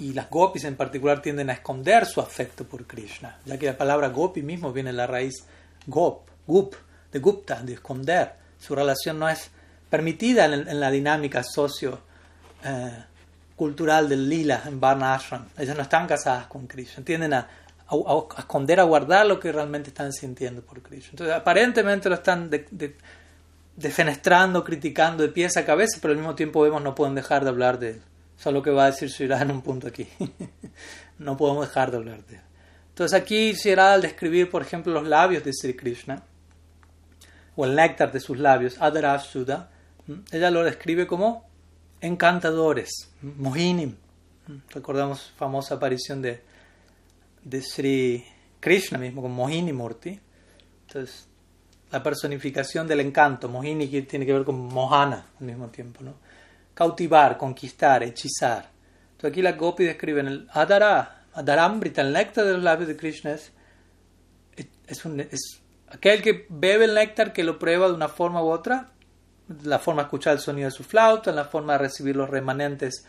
[0.00, 3.76] Y las gopis en particular tienden a esconder su afecto por Krishna, ya que la
[3.76, 5.44] palabra gopi mismo viene de la raíz
[5.86, 6.74] gop, gup,
[7.12, 8.32] de gupta, de esconder.
[8.58, 9.50] Su relación no es
[9.90, 12.00] permitida en, la dinámica socio
[12.64, 13.04] eh,
[14.08, 15.44] del lila en Varna Ashram.
[15.58, 17.46] Ellas no están casadas con Krishna, tienden a,
[18.38, 21.10] esconder, a guardar lo que realmente están sintiendo por Krishna.
[21.10, 22.50] Entonces, aparentemente lo están
[23.76, 27.50] defenestrando, criticando de pies a cabeza, pero al mismo tiempo vemos no pueden dejar de
[27.50, 28.00] hablar de.
[28.40, 30.08] Eso es lo que va a decir Shirada en un punto aquí.
[31.18, 32.42] no podemos dejar de hablar de él.
[32.88, 36.22] Entonces aquí Shirada al describir, por ejemplo, los labios de Sri Krishna,
[37.54, 39.68] o el néctar de sus labios, Adarashuddha,
[40.32, 41.50] ella lo describe como
[42.00, 43.96] encantadores, mohinim.
[44.70, 46.42] Recordamos famosa aparición de,
[47.44, 48.24] de Sri
[48.58, 50.18] Krishna mismo, como Mohini Murti.
[50.86, 51.28] Entonces,
[51.92, 56.29] la personificación del encanto, Mohini tiene que ver con Mohana al mismo tiempo, ¿no?
[56.74, 58.70] Cautivar, conquistar, hechizar.
[59.12, 62.96] Entonces aquí la Gopi describe en el Adara, Adarambrita, el néctar de los labios de
[62.96, 63.52] Krishna es,
[64.86, 68.48] es, un, es aquel que bebe el néctar, que lo prueba de una forma u
[68.50, 68.92] otra,
[69.64, 73.04] la forma de escuchar el sonido de su flauta, la forma de recibir los remanentes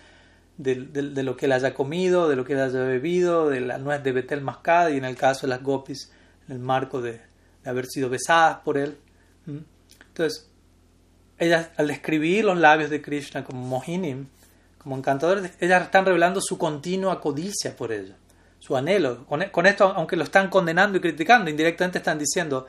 [0.58, 4.04] de, lo que él haya comido, de lo que él haya bebido, de la nuez
[4.04, 6.12] de Betel mascada y en el caso de las gopis,
[6.48, 7.22] en el marco de,
[7.66, 8.98] haber sido besadas por él.
[9.46, 10.51] Entonces,
[11.42, 14.28] ellas al describir los labios de Krishna como mohinim,
[14.78, 18.14] como encantadores, ellas están revelando su continua codicia por ello,
[18.60, 19.26] su anhelo.
[19.26, 22.68] Con, con esto, aunque lo están condenando y criticando, indirectamente están diciendo,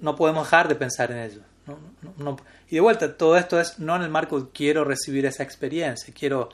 [0.00, 1.42] no podemos dejar de pensar en ello.
[2.70, 6.12] Y de vuelta, todo esto es no en el marco de quiero recibir esa experiencia,
[6.18, 6.48] quiero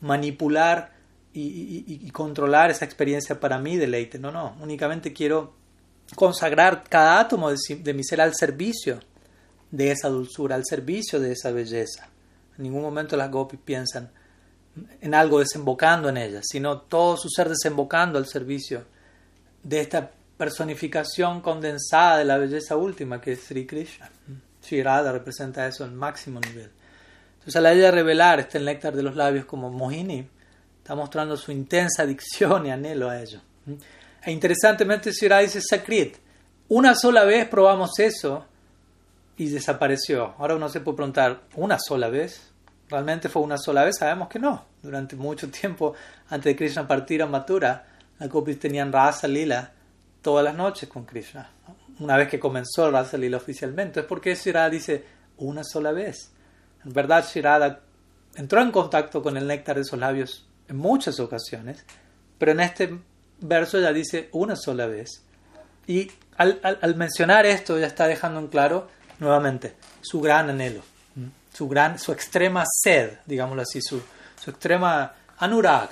[0.00, 0.92] manipular
[1.32, 4.18] y, controlar esa experiencia para mí deleite.
[4.18, 5.54] No, no, únicamente quiero
[6.14, 9.00] consagrar cada átomo de, mi ser al servicio
[9.74, 12.08] de esa dulzura, al servicio de esa belleza.
[12.56, 14.08] En ningún momento las gopis piensan
[15.00, 18.84] en algo desembocando en ellas, sino todo su ser desembocando al servicio
[19.64, 24.10] de esta personificación condensada de la belleza última que es Sri Krishna.
[24.62, 26.70] Shirada representa eso en máximo nivel.
[27.34, 30.28] Entonces, a la idea de revelar este néctar de los labios como Mohini,
[30.78, 33.40] está mostrando su intensa adicción y anhelo a ello.
[34.24, 36.16] E interesantemente, Shirada dice Sakrit.
[36.68, 38.46] Una sola vez probamos eso
[39.36, 40.34] y desapareció.
[40.38, 42.52] Ahora uno se puede preguntar, ¿una sola vez?
[42.88, 43.96] ¿Realmente fue una sola vez?
[43.98, 44.64] Sabemos que no.
[44.82, 45.94] Durante mucho tiempo,
[46.28, 47.86] antes de Krishna partir a Mathura,
[48.18, 49.72] las gopis tenían rasa lila
[50.22, 51.50] todas las noches con Krishna
[52.00, 54.00] una vez que comenzó Rasa Lila oficialmente.
[54.00, 55.04] Es porque Shirada dice
[55.38, 56.32] una sola vez.
[56.84, 57.80] En verdad, Shirada
[58.34, 61.84] entró en contacto con el néctar de esos labios en muchas ocasiones,
[62.38, 62.98] pero en este
[63.40, 65.22] verso ya dice una sola vez.
[65.86, 68.88] Y al, mencionar esto ya está dejando en claro
[69.24, 70.82] nuevamente su gran anhelo,
[71.52, 74.02] su, gran, su extrema sed, digámoslo así, su,
[74.40, 75.90] su extrema anurag,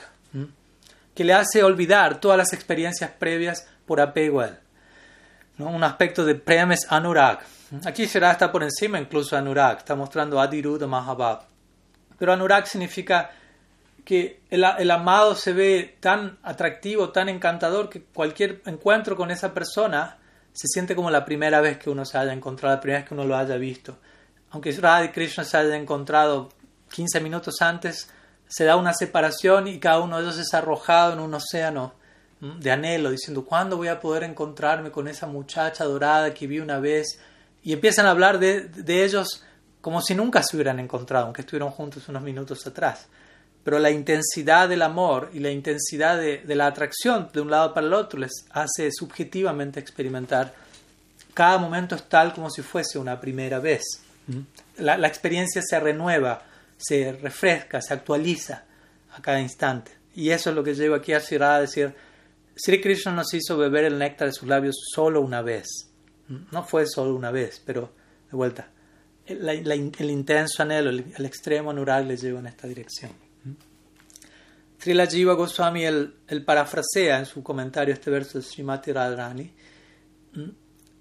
[1.14, 4.58] que le hace olvidar todas las experiencias previas por apego a él.
[5.58, 5.68] ¿no?
[5.68, 7.40] Un aspecto de prem es anurag.
[7.84, 11.42] Aquí será está por encima incluso anurag, está mostrando adirud mahabab.
[12.18, 13.30] Pero anurag significa
[14.04, 20.18] que el, amado se ve tan atractivo, tan encantador, que cualquier encuentro con esa persona
[20.52, 23.14] se siente como la primera vez que uno se haya encontrado, la primera vez que
[23.14, 23.98] uno lo haya visto.
[24.50, 26.50] Aunque Radha Krishna se haya encontrado
[26.90, 28.08] 15 minutos antes,
[28.46, 31.94] se da una separación y cada uno de ellos es arrojado en un océano
[32.40, 36.80] de anhelo, diciendo, ¿cuándo voy a poder encontrarme con esa muchacha dorada que vi una
[36.80, 37.20] vez?
[37.62, 39.44] Y empiezan a hablar de, de ellos
[39.80, 43.08] como si nunca se hubieran encontrado, aunque estuvieron juntos unos minutos atrás
[43.64, 47.86] pero la intensidad del amor y la intensidad de, la atracción de un lado para
[47.86, 50.54] el otro les hace subjetivamente experimentar
[51.34, 53.82] cada momento es tal como si fuese una primera vez.
[54.78, 56.42] La, experiencia se renueva,
[56.76, 58.64] se refresca, se actualiza
[59.12, 59.92] a cada instante.
[60.14, 61.94] Y eso es lo que llevo aquí a a decir,
[62.54, 65.68] Sri Krishna nos hizo beber el néctar de sus labios solo una vez.
[66.50, 67.92] No fue solo una vez, pero
[68.30, 68.68] de vuelta,
[69.26, 73.12] el, intenso anhelo, el, extremo anural le lleva en esta dirección.
[74.82, 79.52] Srila Jiva Goswami el, parafrasea en su comentario este verso de Srimati Radharani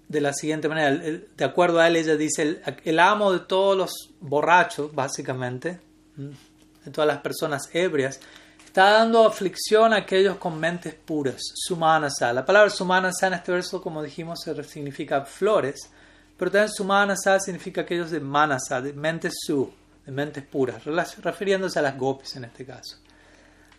[0.06, 0.92] de la siguiente manera.
[0.92, 3.90] de acuerdo a él, ella dice: el, amo de todos los
[4.20, 5.80] borrachos, básicamente,
[6.16, 8.20] de todas las personas ebrias,
[8.64, 11.40] está dando aflicción a aquellos con mentes puras.
[11.52, 12.32] Sumanasa.
[12.32, 15.90] La palabra sumanasa en este verso, como dijimos, significa flores,
[16.36, 19.72] pero también sumanasa significa aquellos de manasa, de mentes su,
[20.06, 23.01] de mentes puras, refiriéndose a las gopis en este caso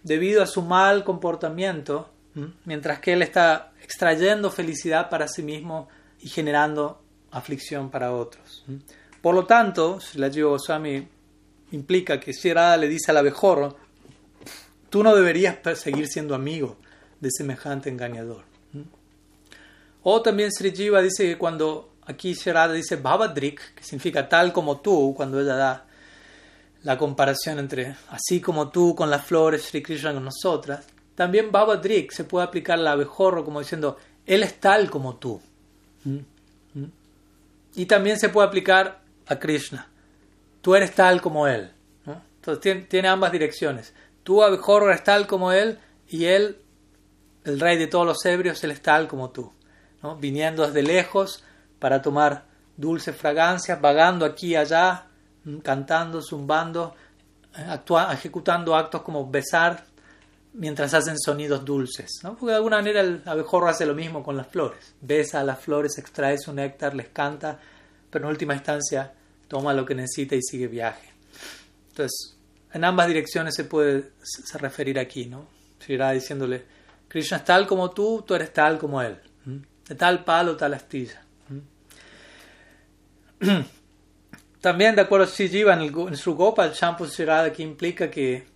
[0.03, 2.09] debido a su mal comportamiento,
[2.65, 5.87] mientras que él está extrayendo felicidad para sí mismo
[6.19, 8.65] y generando aflicción para otros.
[9.21, 11.07] Por lo tanto, si la Goswami
[11.71, 13.77] implica que si Radha le dice al abejorro,
[14.89, 16.77] tú no deberías seguir siendo amigo
[17.19, 18.43] de semejante engañador.
[20.03, 24.81] O también Sri Jiva dice que cuando aquí Radha dice Babadrik, que significa tal como
[24.81, 25.85] tú, cuando ella da
[26.83, 31.77] la comparación entre así como tú con las flores, Sri Krishna con nosotras, también Baba
[31.77, 35.41] Drik se puede aplicar al abejorro como diciendo, él es tal como tú.
[36.03, 36.17] ¿Mm?
[36.73, 36.85] ¿Mm?
[37.75, 39.87] Y también se puede aplicar a Krishna,
[40.61, 41.71] tú eres tal como él.
[42.45, 43.93] Entonces tiene, ambas direcciones.
[44.23, 46.57] Tú, abejorro, eres tal como él y él,
[47.45, 49.53] el rey de todos los ebrios, él es tal como tú.
[50.01, 50.17] ¿no?
[50.17, 51.41] Viniendo desde lejos
[51.79, 52.43] para tomar
[52.75, 55.07] dulces fragancias, vagando aquí y allá,
[55.61, 56.95] cantando, zumbando,
[57.57, 57.79] eh,
[58.11, 59.85] ejecutando actos como besar
[60.53, 62.19] mientras hacen sonidos dulces.
[62.23, 62.35] ¿no?
[62.35, 64.95] Porque de alguna manera el abejorro hace lo mismo con las flores.
[65.01, 67.59] Besa a las flores, extrae su néctar, les canta,
[68.09, 69.13] pero en última instancia
[69.47, 71.09] toma lo que necesita y sigue viaje.
[71.89, 72.37] Entonces,
[72.71, 74.11] en ambas direcciones se puede
[74.55, 75.47] referir aquí, ¿no?
[75.79, 76.65] Seguirá diciéndole,
[77.07, 79.19] Krishna es tal como tú, tú eres tal como él.
[79.87, 81.21] De tal palo, tal astilla.
[84.63, 88.47] También, de acuerdo a Shijiva, en, su Gopal Shampoo Shirada, que implica que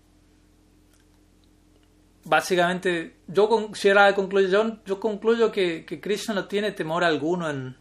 [2.24, 3.74] básicamente yo con
[4.16, 7.76] concluyo, yo, concluyo que, que, Krishna no tiene temor alguno en,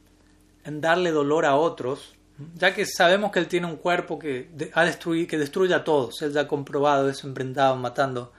[0.64, 2.16] darle dolor a otros,
[2.56, 6.20] ya que sabemos que él tiene un cuerpo que, ha destruir, que destruye a todos.
[6.22, 8.32] Él ya ha comprobado eso en matando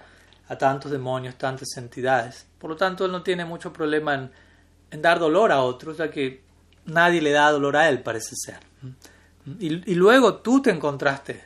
[0.49, 2.45] a tantos demonios, tantas entidades.
[2.57, 4.31] Por lo tanto, él no tiene mucho problema en,
[4.91, 6.43] en dar dolor a otros, ya que
[6.83, 8.59] nadie le da dolor a él, parece ser.
[9.59, 11.43] Y, luego tú te encontraste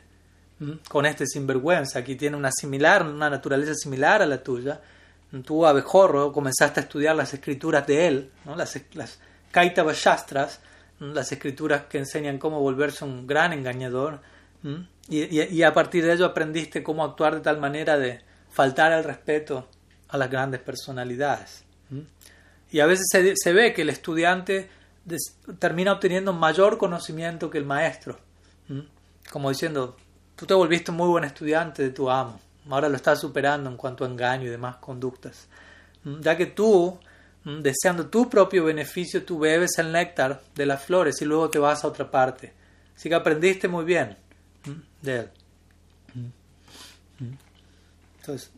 [0.88, 4.80] con este sinvergüenza que tiene una similar, una naturaleza similar a la tuya.
[5.44, 8.56] Tú, abejorro, comenzaste a estudiar las escrituras de él, ¿no?
[8.56, 9.18] las, las
[9.50, 9.92] Kaitava
[10.98, 14.20] las escrituras que enseñan cómo volverse un gran engañador.
[15.08, 19.68] Y, a partir de ello aprendiste cómo actuar de tal manera de faltar el respeto
[20.08, 21.64] a las grandes personalidades.
[22.70, 24.68] Y a veces se ve que el estudiante
[25.58, 28.18] termina obteniendo mayor conocimiento que el maestro.
[29.30, 29.96] Como diciendo,
[30.36, 33.76] tú te volviste un muy buen estudiante de tu amo, ahora lo estás superando en
[33.76, 35.48] cuanto a engaño y demás conductas.
[36.20, 36.98] Ya que tú,
[37.44, 41.84] deseando tu propio beneficio, tú bebes el néctar de las flores y luego te vas
[41.84, 42.52] a otra parte.
[42.96, 44.16] Así que aprendiste muy bien
[45.00, 45.28] de él.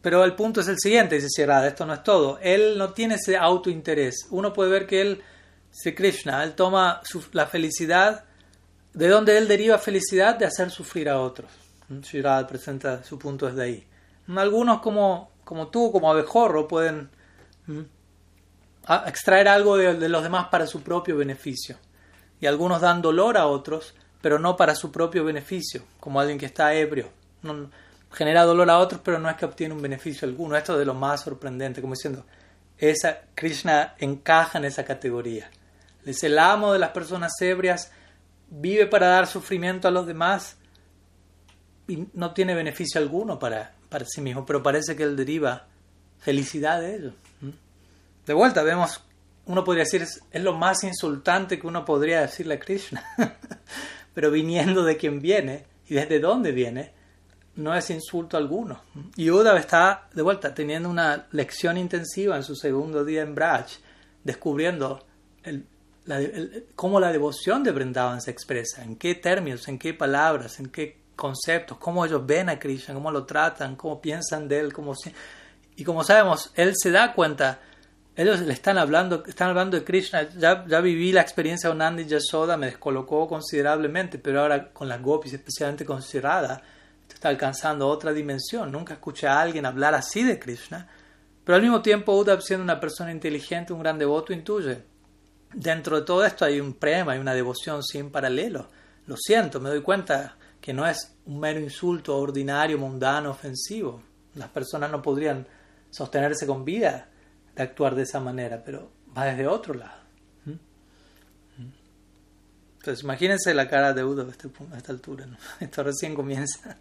[0.03, 2.38] pero el punto es el siguiente, dice Sierra, esto no es todo.
[2.42, 4.26] Él no tiene ese autointerés.
[4.30, 5.22] Uno puede ver que él
[5.75, 7.03] Sri Krishna, él toma
[7.33, 8.25] la felicidad,
[8.93, 11.51] de donde él deriva felicidad de hacer sufrir a otros.
[12.03, 13.87] Sri presenta su punto desde ahí.
[14.37, 17.11] Algunos como, como tú, como abejorro, pueden
[19.07, 21.77] extraer algo de, los demás para su propio beneficio.
[22.41, 26.47] Y algunos dan dolor a otros, pero no para su propio beneficio, como alguien que
[26.47, 27.11] está ebrio.
[28.12, 30.57] genera dolor a otros, pero no es que obtiene un beneficio alguno.
[30.57, 32.25] Esto es de lo más sorprendente, como diciendo,
[32.79, 35.51] esa Krishna encaja en esa categoría.
[36.05, 37.91] Es el amo de las personas ebrias,
[38.51, 40.57] vive para dar sufrimiento a los demás
[41.89, 45.67] y no tiene beneficio alguno para, para sí mismo, pero parece que él deriva
[46.19, 47.13] felicidad de ello.
[48.27, 49.05] De vuelta, vemos,
[49.47, 53.05] uno podría decir, es, lo más insultante que uno podría decirle a Krishna,
[54.15, 56.93] pero viniendo de quien viene y desde dónde viene,
[57.57, 58.83] no es insulto alguno.
[59.17, 63.67] Y Uddhav está, de vuelta, teniendo una lección intensiva en su segundo día en Braj,
[64.25, 65.05] descubriendo
[65.43, 65.67] el,
[66.75, 70.99] cómo la devoción de Vrindavan se expresa, en qué términos, en qué palabras, en qué
[71.17, 74.95] conceptos, cómo ellos ven a Krishna, cómo lo tratan, cómo piensan de él, cómo...
[75.77, 77.61] Y como sabemos, él se da cuenta
[78.17, 80.29] ellos le están hablando, están hablando de Krishna.
[80.37, 85.03] Ya, ya viví la experiencia de Nandi Yasoda, me descolocó considerablemente, pero ahora con las
[85.03, 86.63] gopis especialmente considerada,
[87.13, 88.71] está alcanzando otra dimensión.
[88.71, 90.89] Nunca escuché a alguien hablar así de Krishna.
[91.45, 94.83] Pero al mismo tiempo, Uddhav, siendo una persona inteligente, un gran devoto, intuye.
[95.55, 98.69] Dentro de todo esto hay un prema, hay una devoción sin paralelo.
[99.07, 104.03] Lo siento, me doy cuenta que no es un mero insulto ordinario, mundano, ofensivo.
[104.35, 105.47] Las personas no podrían
[105.91, 107.09] sostenerse con vida
[107.55, 110.05] de actuar de esa manera, pero va desde otro lado.
[112.85, 115.27] Entonces, imagínense la cara de Udo a, este, a esta altura.
[115.61, 116.77] Esto recién comienza.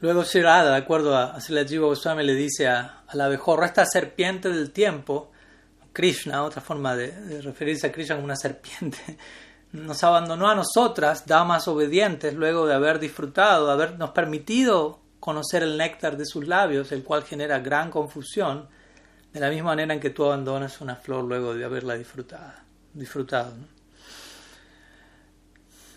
[0.00, 4.70] Luego Shirada, de acuerdo a Jiva Goswami, le dice a, la abejorra, esta serpiente del
[4.70, 5.32] tiempo,
[5.96, 8.98] Krishna, otra forma de, referirse a Krishna como una serpiente,
[9.72, 15.78] nos abandonó a nosotras, damas obedientes, luego de haber disfrutado, de habernos permitido conocer el
[15.78, 18.68] néctar de sus labios, el cual genera gran confusión,
[19.32, 22.52] de la misma manera en que tú abandonas una flor luego de haberla disfrutado.
[22.92, 23.54] disfrutado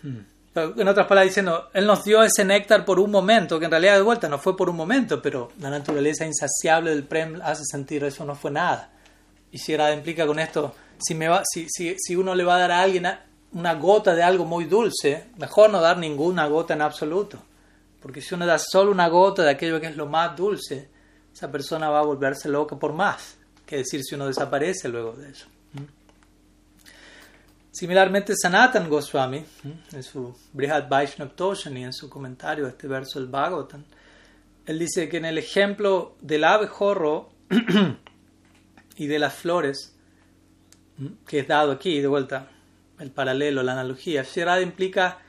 [0.02, 0.80] hmm.
[0.80, 3.96] en otras palabras, diciendo, Él nos dio ese néctar por un momento, que en realidad
[3.96, 8.02] de vuelta no fue por un momento, pero la naturaleza insaciable del Prem hace sentir
[8.04, 8.92] eso no fue nada.
[9.52, 12.70] Y implica con esto, si, me va, si, si, si uno le va a dar
[12.70, 13.06] a alguien
[13.52, 17.42] una gota de algo muy dulce, mejor no dar ninguna gota en absoluto.
[18.00, 20.88] Porque si uno da solo una gota de aquello que es lo más dulce,
[21.32, 23.36] esa persona va a volverse loca por más.
[23.66, 25.46] Que decir si uno desaparece luego de eso.
[25.72, 25.84] ¿Mm?
[27.72, 29.96] Similarmente, Sanatan Goswami, ¿Mm?
[29.96, 33.84] en su Brihad Vaishnav Toshani, en su comentario a este verso del Bhagavatam,
[34.66, 37.30] él dice que en el ejemplo del abejorro
[39.00, 39.94] y de las flores,
[41.26, 42.48] que es dado aquí, de vuelta,
[42.98, 45.20] el paralelo, la analogía, Shirada implica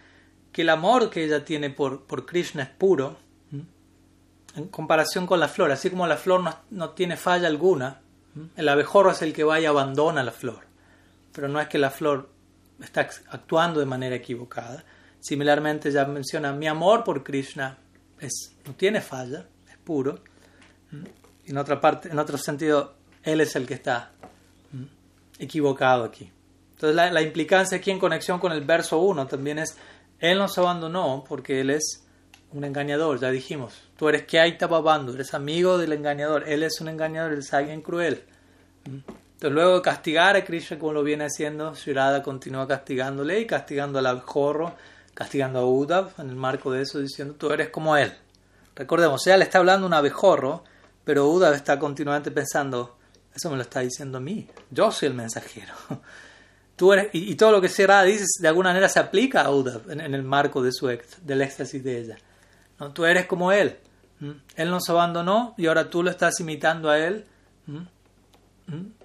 [0.52, 3.18] que el amor que ella tiene por, por Krishna es puro,
[4.58, 8.02] en comparación con la flor, así como la flor no, tiene falla alguna,
[8.58, 10.66] el abejorro es el que va y abandona la flor,
[11.32, 12.30] pero no es que la flor
[12.82, 14.84] está actuando de manera equivocada.
[15.22, 17.78] Similarmente ella menciona, mi amor por Krishna
[18.20, 20.20] es, no tiene falla, es puro.
[21.46, 24.12] En otra parte, en otro sentido, él es el que está
[25.40, 26.32] equivocado aquí.
[26.72, 29.78] Entonces la, implicancia aquí en conexión con el verso 1 también es
[30.22, 32.06] él nos abandonó porque Él es
[32.54, 33.74] un engañador, ya dijimos.
[33.98, 36.48] Tú eres que ahí babando, eres amigo del engañador.
[36.48, 38.24] Él es un engañador, él es alguien cruel.
[38.86, 43.98] Entonces, luego de castigar a Krishna como lo viene haciendo, Shirada continúa castigándole y castigando
[43.98, 44.76] al abjorro,
[45.16, 48.14] castigando a Uddhav en el marco de eso, diciendo: Tú eres como él.
[48.76, 50.64] Recordemos, ella le está hablando a un abejorro,
[51.04, 52.98] pero Uddhav está continuamente pensando:
[53.34, 54.48] Eso me lo está diciendo a mí.
[54.70, 55.74] Yo soy el mensajero.
[57.14, 60.24] y, todo lo que Sierra dice de alguna manera se aplica a Uda en, el
[60.24, 62.18] marco de su, del éxtasis de ella.
[62.80, 62.92] ¿no?
[62.92, 63.78] Tú eres como él.
[64.56, 67.26] Él nos abandonó y ahora tú lo estás imitando a él.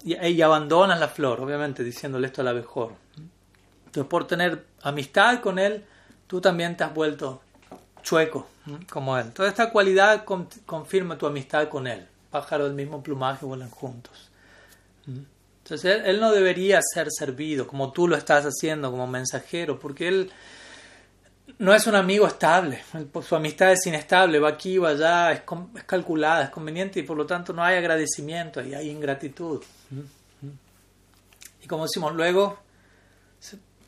[0.03, 2.93] Y, y, abandonas la flor, obviamente, diciéndole esto a la mejor.
[3.85, 5.83] Entonces, por tener amistad con él,
[6.27, 7.41] tú también te has vuelto
[8.03, 8.47] chueco
[8.89, 9.31] como él.
[9.31, 10.23] Toda esta cualidad
[10.65, 12.07] confirma tu amistad con él.
[12.31, 14.29] Pájaros del mismo plumaje vuelan juntos.
[15.67, 20.31] Entonces él, no debería ser servido como tú lo estás haciendo como mensajero, porque él
[21.59, 22.81] no es un amigo estable,
[23.21, 25.41] su amistad es inestable, va aquí, va allá, es,
[25.85, 29.61] calculada, es conveniente y por lo tanto no hay agradecimiento y hay ingratitud.
[31.61, 32.59] Y como decimos luego,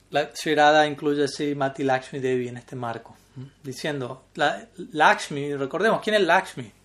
[0.10, 3.16] la Shirada incluye así Mati Lakshmi Devi en este marco,
[3.64, 6.79] diciendo, la, Lakshmi, recordemos, ¿quién es Lakshmi?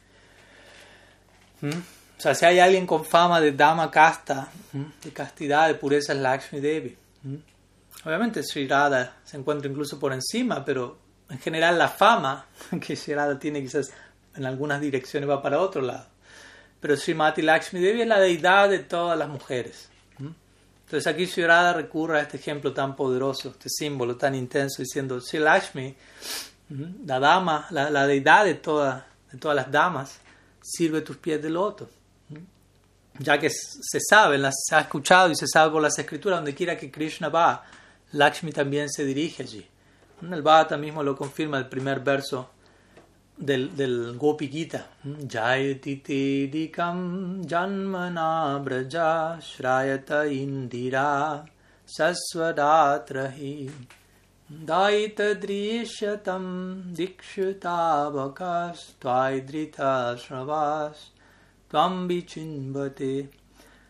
[1.65, 6.19] O sea, si hay alguien con fama de dama casta, de castidad, de pureza, es
[6.19, 6.97] Lakshmi Devi.
[8.05, 10.99] Obviamente Sri Radha se encuentra incluso por encima, pero
[11.31, 12.47] en general la fama
[12.81, 13.93] que Shirada tiene quizás
[14.37, 16.07] en algunas direcciones va para otro lado.
[16.81, 19.89] Pero Srimati Lakshmi Devi es la deidad de todas las mujeres.
[20.19, 25.39] Entonces aquí Shirada recurre a este ejemplo tan poderoso, este símbolo tan intenso, diciendo, Sri
[25.39, 25.97] Lakshmi,
[27.07, 30.21] la dama, la, deidad de, toda, de todas las damas,
[30.65, 31.89] sirve tus pies de loto.
[33.19, 36.77] Ya que se sabe, se ha escuchado y se sabe por las escrituras, donde quiera
[36.77, 37.63] que Krishna va,
[38.13, 39.65] Lakshmi también se dirige allí.
[40.23, 42.51] El Bhata mismo lo confirma el primer verso
[43.37, 44.87] del, del Gopi Gita.
[45.05, 48.59] Jayati dikam janmana
[49.41, 51.45] shrayata indira
[51.85, 53.71] saswadatrahi
[59.01, 61.13] tvaidrita shravas
[61.69, 63.31] tvam bichinvate.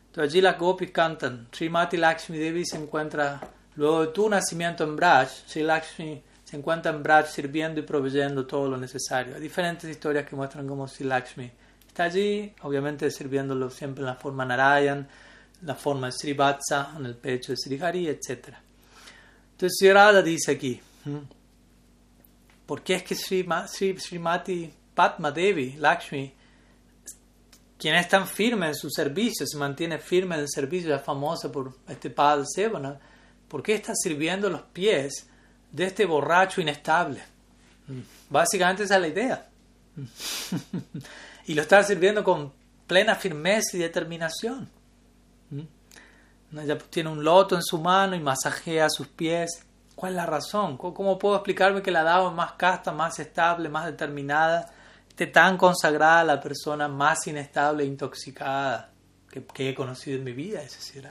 [0.07, 1.49] Entonces allí las gopis cantan.
[1.53, 3.41] Srimati Lakshmi Devi se encuentra
[3.77, 8.47] Luego de tu nacimiento en Braj, Sri Lakshmi se encuentra en Braj sirviendo y proveyendo
[8.47, 9.35] todo lo necesario.
[9.35, 11.51] Hay diferentes historias que muestran cómo Sri Lakshmi
[11.89, 15.09] está allí, obviamente sirviéndolo siempre en la forma Narayan,
[15.63, 18.55] la forma de Sri Vatsa, en el pecho de Sri Hari, etc.
[19.65, 20.79] Entonces Sri Radha dice aquí,
[22.67, 26.35] ¿por qué es que Sri, Sri, Srimati Padma Devi, Lakshmi,
[27.79, 31.51] quien es tan firme en su servicio, se mantiene firme en el servicio, es famosa
[31.51, 33.01] por este Pad Sevana,
[33.49, 35.31] ¿Por qué está sirviendo los pies
[35.73, 37.23] de este borracho inestable?
[38.29, 39.49] Básicamente esa es la idea.
[41.47, 42.53] y lo está sirviendo con
[42.87, 44.69] plena firmeza y determinación.
[46.61, 49.65] Ella tiene un loto en su mano y masajea sus pies.
[49.95, 50.77] ¿Cuál es la razón?
[50.77, 54.71] ¿Cómo puedo explicarme que la dama más casta, más estable, más determinada,
[55.09, 58.91] esté tan consagrada a la persona más inestable e intoxicada
[59.31, 60.63] que, he conocido en mi vida?
[60.63, 61.09] Es decir,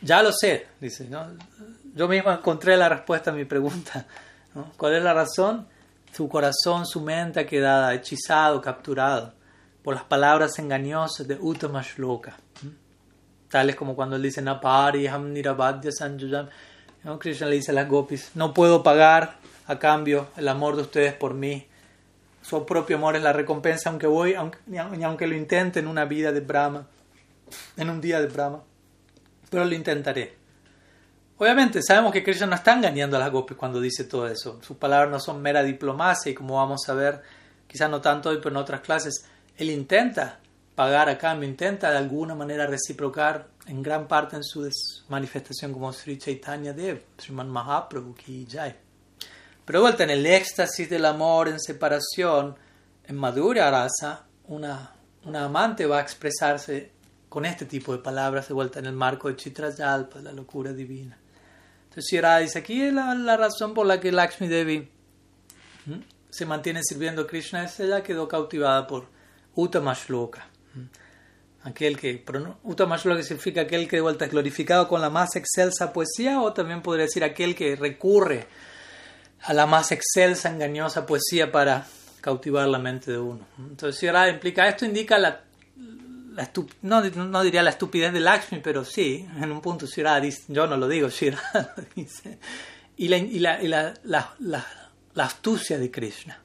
[0.00, 1.08] ya lo sé, dice.
[1.08, 1.26] ¿no?
[1.94, 4.06] Yo mismo encontré la respuesta a mi pregunta.
[4.76, 5.66] ¿Cuál es la razón?
[6.12, 9.34] Su corazón, su mente ha quedado hechizado, capturado
[9.82, 12.36] por las palabras engañosas de Uttama Shloka.
[13.48, 16.48] Tales como cuando él dice Napari Ham Nirabadya Sanjujam.
[17.04, 17.18] ¿no?
[17.18, 21.14] Krishna le dice a las gopis: No puedo pagar a cambio el amor de ustedes
[21.14, 21.66] por mí.
[22.42, 26.32] Su propio amor es la recompensa, aunque voy, aunque, aunque lo intente en una vida
[26.32, 26.86] de Brahma,
[27.76, 28.62] en un día de Brahma
[29.50, 30.36] pero lo intentaré.
[31.38, 34.60] Obviamente sabemos que Krishna no está engañando a las gopis cuando dice todo eso.
[34.62, 37.22] Sus palabras no son mera diplomacia y como vamos a ver,
[37.66, 39.24] quizás no tanto hoy, pero en otras clases,
[39.56, 40.40] él intenta
[40.78, 44.70] pagar a cambio, intenta de alguna manera reciprocar en gran parte en su
[45.08, 48.76] manifestación como Sri Chaitanya Dev, Sriman Mahaprabhu Ki Jai.
[49.64, 52.54] Pero vuelta en el éxtasis del amor en separación,
[53.04, 54.92] en Madhurya Rasa, una,
[55.24, 56.92] una amante va a expresarse
[57.28, 61.18] con este tipo de palabras de vuelta en el marco de Chitrayalpa, la locura divina.
[61.88, 64.88] Entonces Shira dice, aquí es la, razón por la que Lakshmi Devi
[66.30, 69.08] se mantiene sirviendo a Krishna es ella quedó cautivada por
[69.56, 70.47] Uttama Shloka.
[71.64, 72.24] Aquel que,
[72.62, 76.52] Uttama Shloka significa aquel que de vuelta es glorificado con la más excelsa poesía o
[76.52, 78.46] también podría decir aquel que recurre
[79.42, 81.86] a la más excelsa, engañosa poesía para
[82.20, 83.46] cautivar la mente de uno.
[83.58, 85.42] Entonces Shira implica, esto indica la
[86.82, 90.66] no, no, diría la estupidez de Lakshmi, pero sí, en un punto Shira dice, yo
[90.66, 91.40] no lo digo, Shira
[91.96, 92.38] dice,
[92.96, 94.66] y la, y la, y la, la,
[95.16, 96.40] astucia de Krishna.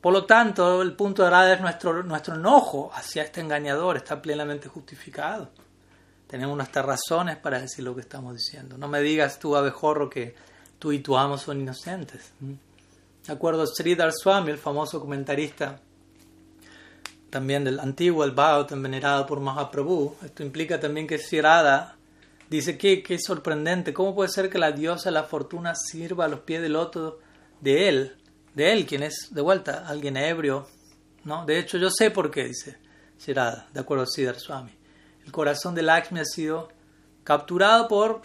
[0.00, 4.22] Por lo tanto, el punto de Radha es nuestro, nuestro enojo hacia este engañador, está
[4.22, 5.50] plenamente justificado.
[6.28, 8.78] Tenemos nuestras razones para decir lo que estamos diciendo.
[8.78, 10.34] No me digas tú, abejorro, que
[10.78, 12.32] tú y tu amo son inocentes.
[12.40, 12.52] ¿Mm?
[13.26, 15.80] De acuerdo a Sridhar Swami, el famoso comentarista
[17.30, 20.16] también del antiguo, el Bhagavatam venerado por Mahaprabhu.
[20.24, 21.96] Esto implica también que Shirada
[22.48, 26.40] dice que, es sorprendente, ¿cómo puede ser que la diosa la fortuna sirva a los
[26.40, 27.18] pies del loto
[27.60, 28.16] de él?
[28.58, 30.66] De él, quien es, de vuelta, alguien ebrio.
[31.22, 31.46] ¿no?
[31.46, 32.76] De hecho, yo sé por qué, dice
[33.20, 34.72] Shirada, de acuerdo a Siddhar Swami.
[35.24, 36.68] El corazón de Lakshmi ha sido
[37.22, 38.22] capturado por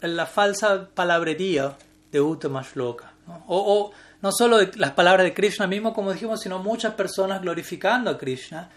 [0.00, 1.76] la falsa palabrería
[2.12, 3.12] de Uttama Shloka.
[3.48, 8.16] o no solo las palabras de Krishna mismo, como dijimos, sino muchas personas glorificando a
[8.16, 8.70] Krishna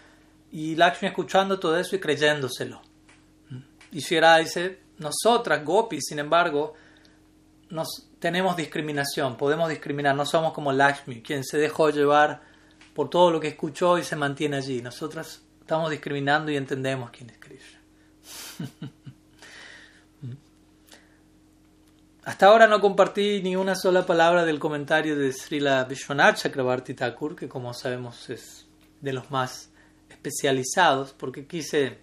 [0.50, 2.82] y Lakshmi escuchando todo eso y creyéndoselo.
[3.92, 6.74] Y Shira dice, nosotras, gopis, sin embargo,
[7.70, 12.42] nos, tenemos discriminación, podemos discriminar, no somos como Lakshmi, quien se dejó llevar
[12.92, 14.82] por todo lo que escuchó y se mantiene allí.
[14.82, 17.78] Nosotras estamos discriminando y entendemos quién es Krishna.
[22.24, 26.96] Hasta ahora no compartí ni una sola palabra del comentario de Srila Vishwanath Chakrabarti
[27.36, 28.66] que como sabemos es
[29.02, 29.70] de los más
[30.10, 32.00] especializados, porque quise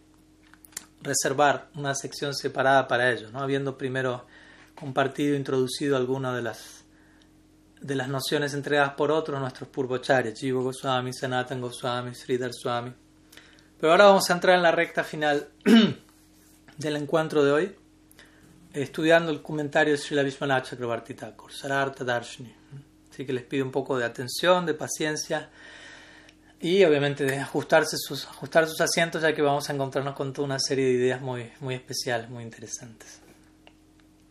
[1.02, 3.40] reservar una sección separada para ello, ¿no?
[3.42, 4.26] habiendo primero
[4.84, 6.84] compartido, introducido algunas de las
[7.80, 12.94] de las nociones entregadas por otros, nuestros Purvocharyas, Jiva Goswami, Sanatan Goswami, Sridhar Swami.
[13.78, 15.50] Pero ahora vamos a entrar en la recta final
[16.78, 17.76] del encuentro de hoy,
[18.72, 22.54] estudiando el comentario de Srila Vishwanath Chakrabarti Thakur, Sarartha Darshini.
[23.12, 25.50] Así que les pido un poco de atención, de paciencia
[26.62, 30.46] y obviamente de ajustarse sus, ajustar sus asientos, ya que vamos a encontrarnos con toda
[30.46, 33.23] una serie de ideas muy, muy especiales, muy interesantes.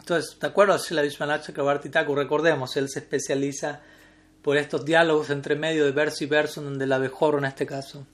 [0.03, 3.81] Entonces, de acuerdo a Srila Vishwanath Chakrabarti Thakur, recordemos, él se especializa
[4.43, 8.05] por estos diálogos entre medio de verso y verso, donde el abejorro en este caso.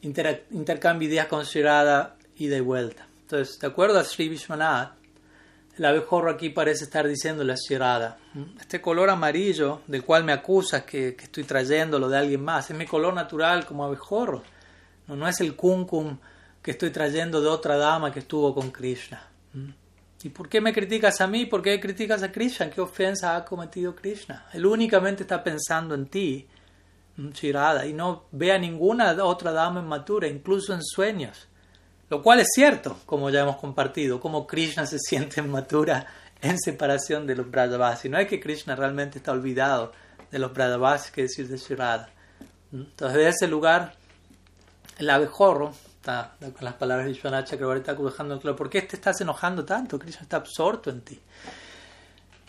[0.00, 3.04] Intercambia ideas con Shirada ida y vuelta.
[3.22, 4.92] Entonces, de acuerdo a Sri Vishwanath,
[5.76, 8.18] el abejorro aquí parece estar diciéndole a Shirada,
[8.60, 12.76] este color amarillo del cual me acusas que, que, estoy trayéndolo de alguien más, es
[12.76, 14.44] mi color natural como abejorro,
[15.08, 16.16] no, es el kumkum
[16.62, 19.20] que estoy trayendo de otra dama que estuvo con Krishna.
[20.22, 21.46] ¿Y por qué me criticas a mí?
[21.46, 22.70] ¿Por qué criticas a Krishna?
[22.70, 24.46] ¿Qué ofensa ha cometido Krishna?
[24.52, 26.46] Él únicamente está pensando en ti,
[27.16, 31.48] Shirada, y no ve a ninguna otra dama inmatura, incluso en sueños.
[32.10, 36.06] Lo cual es cierto, como ya hemos compartido, como Krishna se siente inmatura
[36.40, 38.10] en separación de los Brajavasis.
[38.10, 39.92] No es que Krishna realmente está olvidado
[40.30, 42.08] de los Brajavasis, que decir de Shirada.
[42.72, 43.94] Entonces, de ese lugar,
[44.98, 45.72] el abejorro
[46.08, 49.64] está con las palabras de Vishwanath Chakrabarti Thakur dejando claro, ¿por qué te estás enojando
[49.64, 49.98] tanto?
[49.98, 51.20] Krishna está absorto en ti.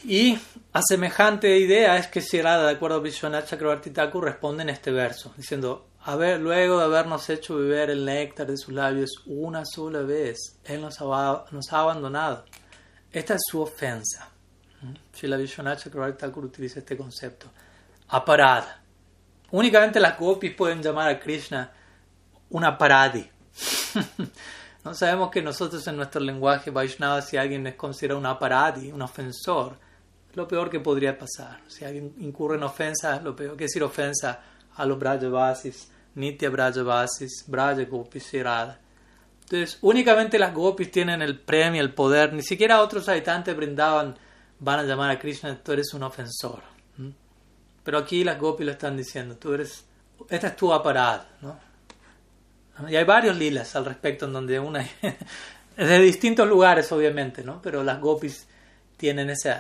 [0.06, 0.40] Y
[0.72, 4.92] a semejante idea es que Shirada, de acuerdo a Vishwanath Chakrabarti Thakur, responde en este
[4.92, 9.64] verso, diciendo, a ver, luego de habernos hecho beber el néctar de sus labios una
[9.66, 12.46] sola vez, Él nos ha, nos ha abandonado.
[13.12, 14.30] Esta es su ofensa.
[15.14, 17.48] Shila Vishwanath Chakrabarti Thakur utiliza este concepto.
[18.08, 18.82] Aparada.
[19.52, 21.72] Únicamente las gopis pueden llamar a Krishna
[22.52, 23.30] una paradi,
[24.84, 29.02] no sabemos que nosotros en nuestro lenguaje Vaishnava, si alguien es considerado un aparadi, un
[29.02, 29.78] ofensor,
[30.36, 31.60] lo peor que podría pasar.
[31.68, 33.58] Si alguien incurre en ofensa, lo peor.
[33.58, 34.42] que decir ofensa?
[34.76, 38.80] A los Brajavasis, Nitya Brajavasis, Braja Gopis y Radha.
[39.42, 42.34] Entonces, únicamente las Gopis tienen el premio, el poder.
[42.34, 44.16] Ni siquiera otros habitantes brindaban,
[44.60, 46.62] van a llamar a Krishna, tú eres un ofensor.
[47.84, 49.86] Pero aquí las Gopis lo están diciendo, tú eres,
[50.30, 51.69] esta es tu aparad, ¿no?
[52.88, 54.88] Y hay varios lilas al respecto en donde una
[55.78, 57.62] de distintos lugares obviamente, ¿no?
[57.62, 58.48] Pero las gopis
[58.98, 59.56] tienen ese,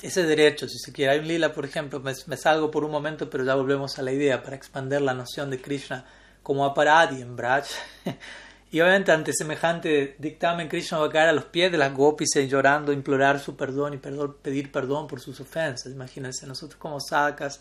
[0.00, 1.12] ese derecho, si se quiere.
[1.12, 4.12] Hay un lila, por ejemplo, me, salgo por un momento, pero ya volvemos a la
[4.12, 6.04] idea para expandir la noción de Krishna
[6.42, 7.66] como aparadi en Braj.
[8.70, 12.30] y obviamente ante semejante dictamen, Krishna va a caer a los pies de las gopis
[12.48, 15.92] llorando, implorar su perdón y pedir perdón por sus ofensas.
[15.92, 17.60] Imagínense, nosotros como sacas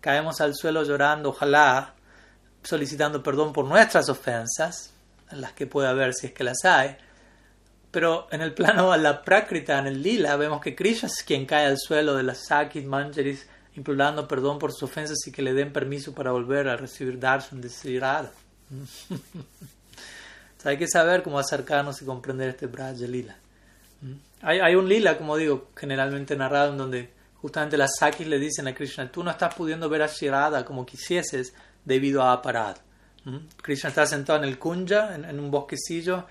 [0.00, 1.94] caemos al suelo llorando, ojalá
[2.62, 4.92] solicitando perdón por nuestras ofensas,
[5.30, 6.96] las que puede haber si es que las hay,
[7.90, 11.46] pero en el plano de la prákrita, en el lila, vemos que Krishna es quien
[11.46, 15.54] cae al suelo de las Sakis, Manjaris, implorando perdón por sus ofensas y que le
[15.54, 18.32] den permiso para volver a recibir darshan de Srirada.
[20.64, 23.36] hay que saber cómo acercarnos y comprender este Braja Lila.
[24.42, 28.68] Hay, hay, un lila, como digo, generalmente narrado en donde justamente las Sakis le dicen
[28.68, 31.54] a Krishna, tú no estás pudiendo ver a Shirada como quisieses
[31.88, 32.76] debido a Aparad.
[33.60, 36.26] Krishna está sentado en el Kunja, en, un bosquecillo,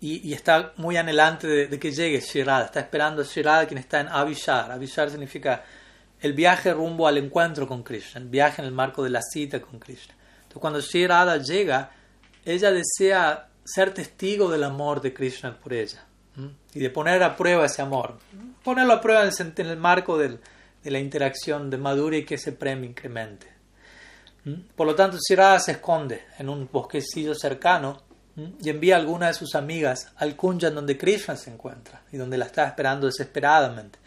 [0.00, 2.66] y, está muy anhelante de, que llegue Shirada.
[2.66, 4.70] Está esperando a Shirada, quien está en Avishar.
[4.70, 5.64] Avishar significa
[6.20, 9.60] el viaje rumbo al encuentro con Krishna, el viaje en el marco de la cita
[9.60, 10.14] con Krishna.
[10.42, 11.90] Entonces, cuando Shirada llega,
[12.44, 16.04] ella desea ser testigo del amor de Krishna por ella
[16.74, 18.18] y de poner a prueba ese amor.
[18.62, 20.38] Ponerlo a prueba en el, marco de
[20.82, 23.53] la interacción de Madhuri y que ese premio incremente.
[24.76, 28.02] Por lo tanto, Shirada se esconde en un bosquecillo cercano
[28.36, 32.36] y envía a alguna de sus amigas al Kunja donde Krishna se encuentra y donde
[32.36, 33.98] la está esperando desesperadamente.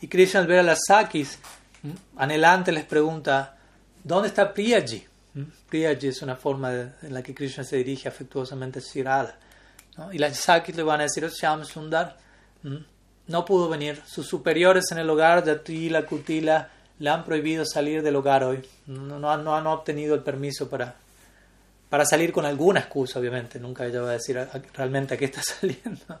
[0.00, 1.38] Y Krishna al ver a las Sakis,
[2.16, 3.56] anhelante les pregunta,
[4.02, 5.06] ¿dónde está Priyaji?
[5.68, 9.38] Priyaji es una forma en la que Krishna se dirige afectuosamente a Shirada.
[10.12, 12.16] Y las Sakis le van a decir, Shyam Sundar
[13.26, 14.02] no pudo venir.
[14.06, 16.68] Sus superiores en el hogar, Jatila, Kutila,
[16.98, 18.64] le han prohibido salir del hogar hoy.
[18.86, 20.94] No, no, no han obtenido el permiso para,
[21.88, 23.58] para salir con alguna excusa, obviamente.
[23.58, 24.38] Nunca ella va a decir
[24.74, 26.20] realmente a qué está saliendo.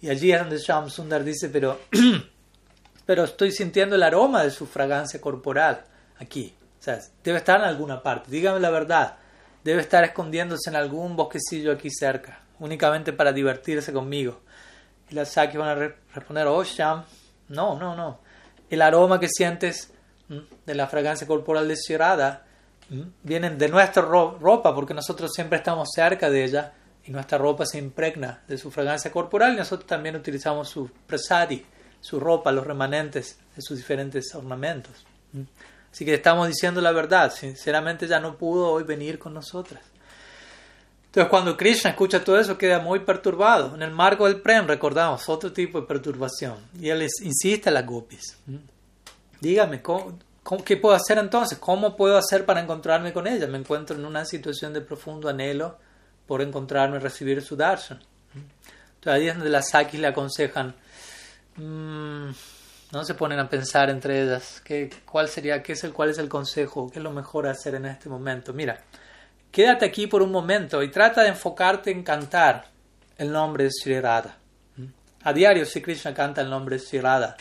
[0.00, 1.80] Y allí es donde Sham Sundar dice, pero,
[3.06, 5.84] pero estoy sintiendo el aroma de su fragancia corporal
[6.18, 6.54] aquí.
[6.78, 8.30] O sea, debe estar en alguna parte.
[8.30, 9.16] Dígame la verdad.
[9.64, 14.40] Debe estar escondiéndose en algún bosquecillo aquí cerca, únicamente para divertirse conmigo.
[15.10, 17.04] Y las Saki van a responder, oh Sham,
[17.48, 18.20] no, no, no.
[18.70, 19.92] El aroma que sientes
[20.28, 22.44] de la fragancia corporal de Shirada
[23.22, 26.72] vienen de nuestra ropa, porque nosotros siempre estamos cerca de ella
[27.04, 31.64] y nuestra ropa se impregna de su fragancia corporal y nosotros también utilizamos su prasadi,
[32.00, 35.04] su ropa, los remanentes de sus diferentes ornamentos.
[35.92, 39.82] Así que estamos diciendo la verdad, sinceramente ya no pudo hoy venir con nosotras.
[41.06, 43.74] Entonces cuando Krishna escucha todo eso queda muy perturbado.
[43.74, 46.58] En el marco del Prem recordamos otro tipo de perturbación.
[46.78, 48.36] Y él insiste a las gopis.
[49.46, 49.80] Dígame,
[50.64, 51.58] ¿qué puedo hacer entonces?
[51.58, 53.46] ¿Cómo puedo hacer para encontrarme con ella?
[53.46, 55.78] Me encuentro en una situación de profundo anhelo
[56.26, 58.00] por encontrarme y recibir su darshan.
[58.34, 60.74] Entonces ahí es donde las sakis le aconsejan,
[61.54, 62.30] mm,
[62.90, 66.18] no se ponen a pensar entre ellas, ¿qué, cuál, sería, qué es el, cuál es
[66.18, 68.52] el consejo, qué es lo mejor hacer en este momento.
[68.52, 68.82] Mira,
[69.52, 72.66] quédate aquí por un momento y trata de enfocarte en cantar
[73.16, 74.38] el nombre de Sri Radha.
[75.22, 77.36] A diario Sri Krishna canta el nombre de Sri Radha.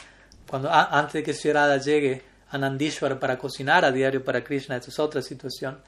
[0.49, 4.75] Cuando, antes de que Sri Radha llegue a Nandishwar para cocinar a diario para Krishna,
[4.75, 5.79] esta es otra situación.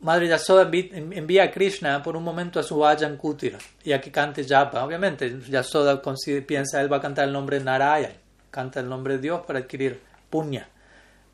[0.00, 4.10] Madre Yasoda envía a Krishna por un momento a su Vajan Kutir y a que
[4.10, 4.84] cante Japa.
[4.84, 6.02] Obviamente, Yasoda
[6.46, 8.12] piensa él va a cantar el nombre de Narayan,
[8.50, 10.68] canta el nombre de Dios para adquirir puña.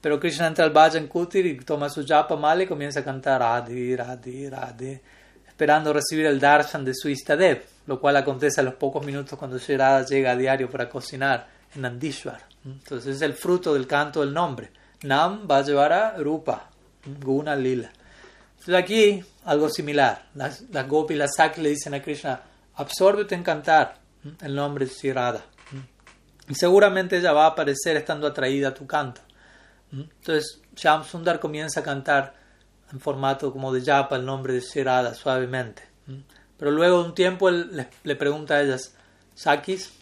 [0.01, 3.41] Pero Krishna entra al Bhajan Kutir y toma su japa mal y comienza a cantar
[3.41, 5.01] Radhi, Radhi, Radhi,
[5.49, 9.59] esperando recibir el darshan de su Istadev, lo cual acontece a los pocos minutos cuando
[9.59, 9.77] Sri
[10.09, 12.41] llega a diario para cocinar Nandishwar.
[12.64, 14.71] Entonces es el fruto del canto del nombre.
[15.03, 16.71] Nam va a llevar a Rupa,
[17.23, 17.91] Guna Lila.
[18.51, 20.27] Entonces aquí algo similar.
[20.35, 22.43] Las, las Gopi y las Saki le dicen a Krishna,
[22.75, 23.99] absórbete en cantar
[24.43, 25.14] el nombre de Sri
[26.49, 29.23] Y seguramente ella va a aparecer estando atraída a tu canto.
[29.93, 32.35] Entonces Shyam Sundar comienza a cantar
[32.93, 35.83] en formato como de japa el nombre de Shirada suavemente.
[36.59, 38.95] Pero luego de un tiempo él le, pregunta a ellas,
[39.35, 39.93] Sakis,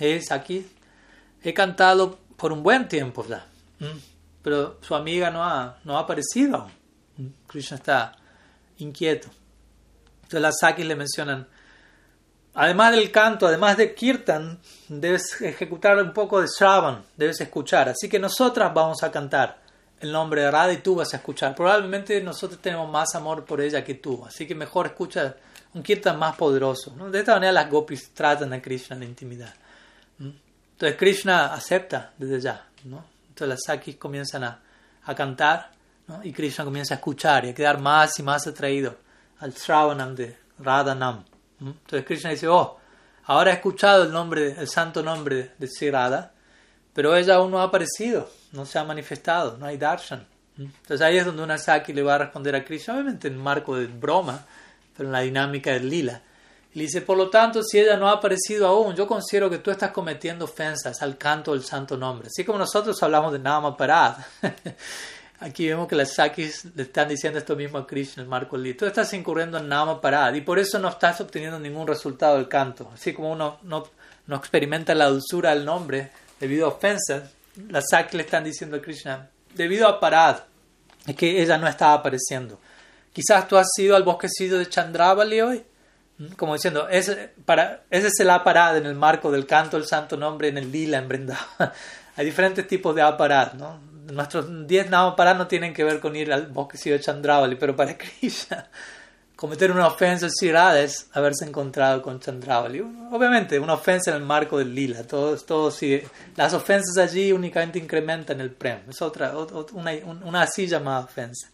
[0.00, 0.66] ¿eh, Sakis?
[1.42, 3.46] He cantado por un buen tiempo ya,
[4.42, 7.34] pero su amiga no ha, no ha aparecido aún.
[7.46, 8.16] Krishna está
[8.78, 9.28] inquieto.
[10.22, 11.46] Entonces las Sakis le mencionan,
[12.58, 14.58] Además del canto, además de kirtan,
[14.88, 17.90] debes ejecutar un poco de shravan, debes escuchar.
[17.90, 19.60] Así que nosotras vamos a cantar
[20.00, 21.54] el nombre de Radha y tú vas a escuchar.
[21.54, 25.36] Probablemente nosotros tenemos más amor por ella que tú, así que mejor escucha
[25.74, 26.92] un kirtan más poderoso.
[27.10, 29.54] De esta manera las gopis tratan a Krishna en la intimidad.
[30.76, 32.66] Entonces Krishna acepta desde ya.
[32.84, 34.60] Entonces las sakis comienzan a,
[35.04, 35.70] a cantar
[36.22, 38.94] y Krishna comienza a escuchar y a quedar más y más atraído
[39.40, 41.24] al shravanam de Radha Nam.
[41.58, 42.78] Entonces Krishna dice, oh,
[43.24, 45.90] ahora he escuchado el nombre, el santo nombre de Sri
[46.92, 50.26] pero ella aún no ha aparecido, no se ha manifestado, no hay darshan.
[50.58, 53.76] Entonces ahí es donde una Saki le va a responder a Krishna, obviamente en marco
[53.76, 54.44] de broma,
[54.94, 56.20] pero en la dinámica del lila.
[56.76, 59.70] Le dice, por lo tanto, si ella no ha aparecido aún, yo considero que tú
[59.70, 62.28] estás cometiendo ofensas al canto del santo nombre.
[62.28, 64.16] Así como nosotros hablamos de Nama Parad.
[65.40, 68.74] Aquí vemos que las Sakis le están diciendo esto mismo a Krishna, el Marco Lee.
[68.74, 72.46] Tú estás incurriendo en Nama Parad y por eso no estás obteniendo ningún resultado del
[72.46, 72.90] canto.
[72.92, 73.88] Así como uno no,
[74.26, 77.30] no experimenta la dulzura del nombre debido a ofensas,
[77.70, 80.40] las Sakis le están diciendo a Krishna, debido a Parad,
[81.06, 82.60] es que ella no está apareciendo.
[83.14, 85.64] Quizás tú has ido al bosquecillo de Chandravali hoy,
[86.36, 90.16] como diciendo, ese, para, ese es el aparad en el marco del canto del santo
[90.16, 91.38] nombre en el lila en Brenda.
[92.16, 93.78] Hay diferentes tipos de aparad, ¿no?
[94.12, 97.98] nuestros 10 para no tienen que ver con ir al bosque de Chandravali, pero para
[97.98, 98.68] Krishna
[99.36, 102.80] cometer una ofensa Shirada es haberse encontrado con Chandravali.
[103.12, 105.06] Obviamente, una ofensa en el marco del lila.
[105.06, 106.08] Todo, todo sigue.
[106.36, 108.80] Las ofensas allí únicamente incrementan el prem.
[108.88, 109.34] Es otra,
[109.74, 109.92] una,
[110.24, 111.50] una así llamada ofensa.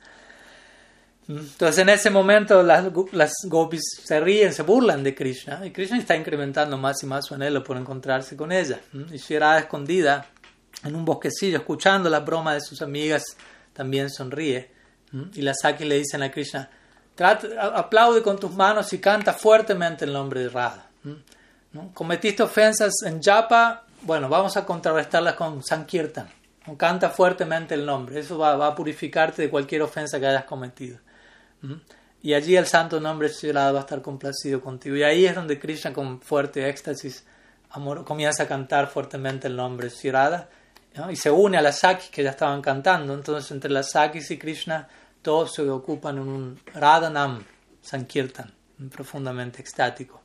[1.29, 5.99] Entonces en ese momento las, las gopis se ríen, se burlan de Krishna y Krishna
[5.99, 8.81] está incrementando más y más su anhelo por encontrarse con ella.
[8.93, 10.27] Y Shirada escondida
[10.85, 13.37] en un bosquecillo, escuchando las bromas de sus amigas,
[13.73, 14.71] también sonríe.
[15.35, 16.69] Y las Saki le dicen a Krishna,
[17.75, 20.87] aplaude con tus manos y canta fuertemente el nombre de Radha.
[21.95, 26.29] Cometiste ofensas en Japa, bueno, vamos a contrarrestarlas con Sankirtan.
[26.77, 30.99] Canta fuertemente el nombre, eso va, a purificarte de cualquier ofensa que hayas cometido.
[32.23, 34.97] Y allí el santo nombre de va a estar complacido contigo.
[34.97, 37.25] Y ahí es donde Krishna con fuerte éxtasis
[37.71, 40.47] amor, comienza a cantar fuertemente el nombre de
[41.11, 43.15] y se une a las Sakis que ya estaban cantando.
[43.15, 44.89] Entonces, entre las Sakis y Krishna,
[45.23, 47.43] todos se ocupan en un Radhanam
[47.81, 48.53] Sankirtan,
[48.91, 50.21] profundamente extático.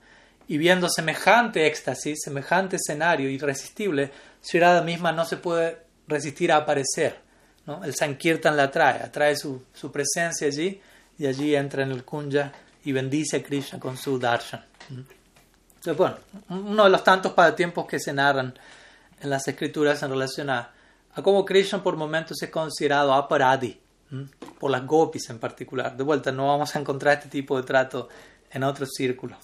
[0.49, 4.11] Y viendo semejante éxtasis, semejante escenario irresistible,
[4.41, 5.77] Sri misma no se puede
[6.07, 7.17] resistir a aparecer.
[7.65, 7.83] ¿no?
[7.83, 10.81] El Sankirtan la atrae, atrae su, su, presencia allí
[11.17, 12.51] y allí entra en el Kunja
[12.83, 14.63] y bendice a Krishna con su darshan.
[14.89, 16.17] Entonces, bueno,
[16.49, 18.53] uno de los tantos tiempos que se narran
[19.19, 20.71] en las escrituras en relación a,
[21.23, 23.79] cómo Krishna por momentos es considerado aparadi,
[24.59, 25.97] por las gopis en particular.
[25.97, 28.09] De vuelta, no vamos a encontrar este tipo de trato
[28.51, 29.37] en otros círculos.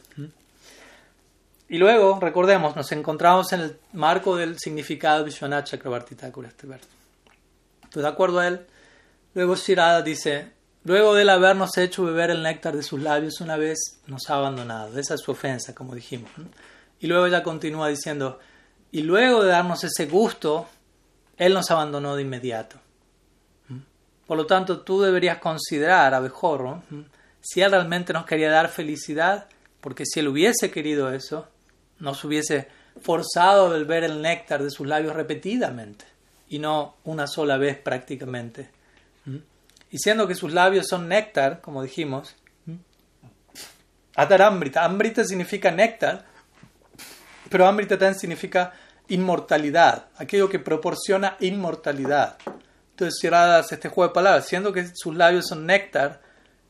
[1.69, 6.87] Y luego, recordemos, nos encontramos en el marco del significado de Vishwanath Chakrabarti este verso.
[7.75, 8.65] Entonces, de acuerdo a él,
[9.33, 10.51] luego Shirada dice,
[10.83, 14.35] luego de él habernos hecho beber el néctar de sus labios una vez nos ha
[14.35, 14.97] abandonado.
[14.97, 16.31] Esa es su ofensa, como dijimos.
[16.99, 18.39] Y luego ella continúa diciendo,
[18.91, 20.67] y luego de darnos ese gusto,
[21.37, 22.79] él nos abandonó de inmediato.
[24.25, 26.83] Por lo tanto, tú deberías considerar, abejorro,
[27.41, 29.47] si él realmente nos quería dar felicidad,
[29.81, 31.47] porque si él hubiese querido eso,
[31.99, 32.67] nos hubiese
[33.01, 36.05] forzado a beber el néctar de sus labios repetidamente
[36.47, 38.69] y no una sola vez prácticamente.
[39.93, 42.35] Y siendo que sus labios son néctar, como dijimos,
[44.15, 44.83] Atar Amrita.
[44.83, 46.25] Amrita significa néctar,
[47.47, 48.73] pero Amrita también significa
[49.07, 52.37] inmortalidad, aquello que proporciona inmortalidad.
[52.89, 53.27] Entonces, si
[53.75, 56.21] este juego de palabras, siendo que sus labios son néctar,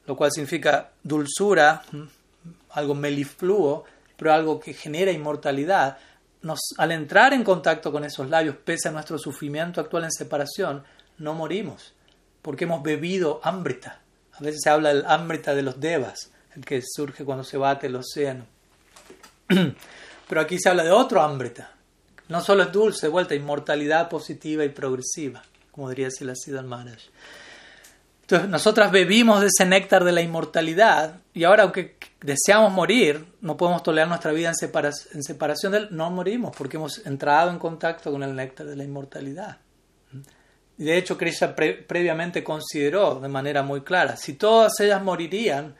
[0.05, 1.83] lo cual significa dulzura,
[2.71, 3.85] algo melifluo,
[4.17, 5.97] pero algo que genera inmortalidad,
[6.77, 10.83] al entrar en contacto con esos labios, pese a nuestro sufrimiento actual en separación,
[11.19, 11.92] no morimos,
[12.43, 14.01] porque hemos bebido ambrita.
[14.33, 17.87] A veces se habla del ambrita de los devas, el que surge cuando se bate
[17.87, 18.45] el océano.
[19.47, 21.71] Pero aquí se habla de otro ambrita.
[22.29, 25.41] No solo es dulce, de vuelta, inmortalidad positiva y progresiva,
[25.71, 26.99] como diría Siddhartha Maharaj.
[28.21, 33.57] Entonces, nosotras bebimos de ese néctar de la inmortalidad y ahora, aunque deseamos morir, no
[33.57, 38.11] podemos tolerar nuestra vida en, separación de él, no morimos porque hemos entrado en contacto
[38.11, 39.57] con el néctar de la inmortalidad.
[40.77, 45.75] De hecho, Krishna previamente consideró de manera muy clara, si todas ellas morirían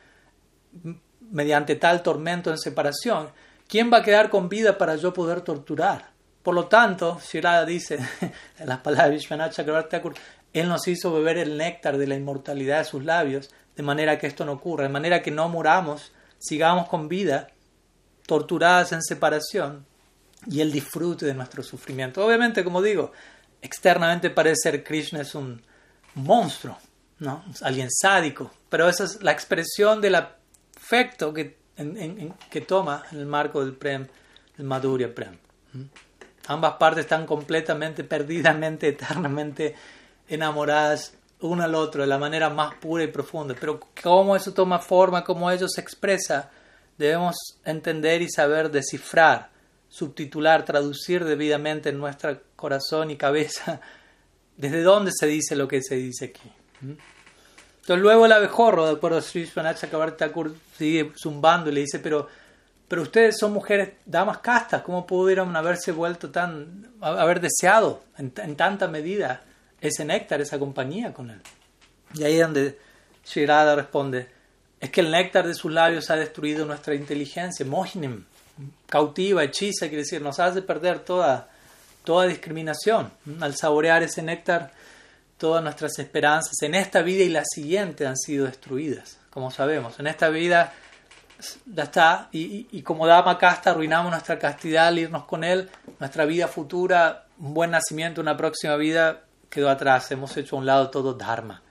[1.30, 3.30] mediante tal tormento en separación,
[3.68, 6.10] ¿quién va a quedar con vida para yo poder torturar?
[6.42, 7.98] Por lo tanto, Shirada dice
[8.58, 9.96] en las palabras de Vishwanath Chakravarti
[10.52, 14.28] él nos hizo beber el néctar de la inmortalidad de sus labios, de manera que
[14.28, 17.48] esto no ocurra, de manera que no muramos, sigamos con vida,
[18.26, 19.84] torturadas en separación,
[20.46, 22.24] y el disfrute de nuestro sufrimiento.
[22.24, 23.12] Obviamente, como digo,
[23.64, 25.60] externamente parece ser Krishna es un
[26.16, 26.76] monstruo,
[27.18, 27.44] ¿no?
[27.62, 31.56] alguien sádico, pero esa es la expresión del afecto que,
[32.50, 34.06] que toma en el marco del Prem,
[34.58, 35.38] el Madhurya Prem.
[36.46, 39.74] Ambas partes están completamente, perdidamente, eternamente
[40.28, 43.54] enamoradas uno al otro de la manera más pura y profunda.
[43.58, 46.50] Pero cómo eso toma forma, cómo ello se expresa,
[46.98, 47.34] debemos
[47.64, 49.50] entender y saber descifrar,
[49.94, 53.80] subtitular, traducir debidamente en nuestro corazón y cabeza
[54.56, 56.50] desde dónde se dice lo que se dice aquí.
[56.80, 56.92] ¿Mm?
[57.80, 62.28] Entonces luego el abejorro, de acuerdo a Sri Thakur, sigue zumbando y le dice, pero,
[62.88, 68.56] pero ustedes son mujeres, damas castas, ¿cómo pudieron haberse vuelto tan, haber deseado en, en
[68.56, 69.42] tanta medida
[69.80, 71.40] ese néctar, esa compañía con él.
[72.14, 72.78] Y ahí es donde
[73.24, 74.28] Shirada responde,
[74.80, 78.24] es que el néctar de sus labios ha destruido nuestra inteligencia, mohinim,
[78.86, 81.48] cautiva, hechiza, quiere decir, nos hace perder toda,
[82.04, 83.10] toda discriminación.
[83.40, 84.72] Al saborear ese néctar,
[85.38, 89.98] todas nuestras esperanzas en esta vida y la siguiente han sido destruidas, como sabemos.
[89.98, 90.72] En esta vida
[91.66, 96.48] ya está, y, como dama casta arruinamos nuestra castidad al irnos con él, nuestra vida
[96.48, 101.14] futura, un buen nacimiento, una próxima vida, quedó atrás, hemos hecho a un lado todo
[101.14, 101.62] Dharma.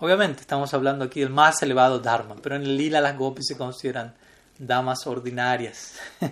[0.00, 3.56] Obviamente estamos hablando aquí del más elevado Dharma, pero en el lila las gopis se
[3.56, 4.14] consideran
[4.58, 5.98] damas ordinarias.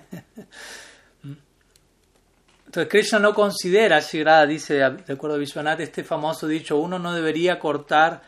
[2.66, 7.14] Entonces Krishna no considera, Shigrada dice, de acuerdo a Vishwanath, este famoso dicho, uno no
[7.14, 8.22] debería cortar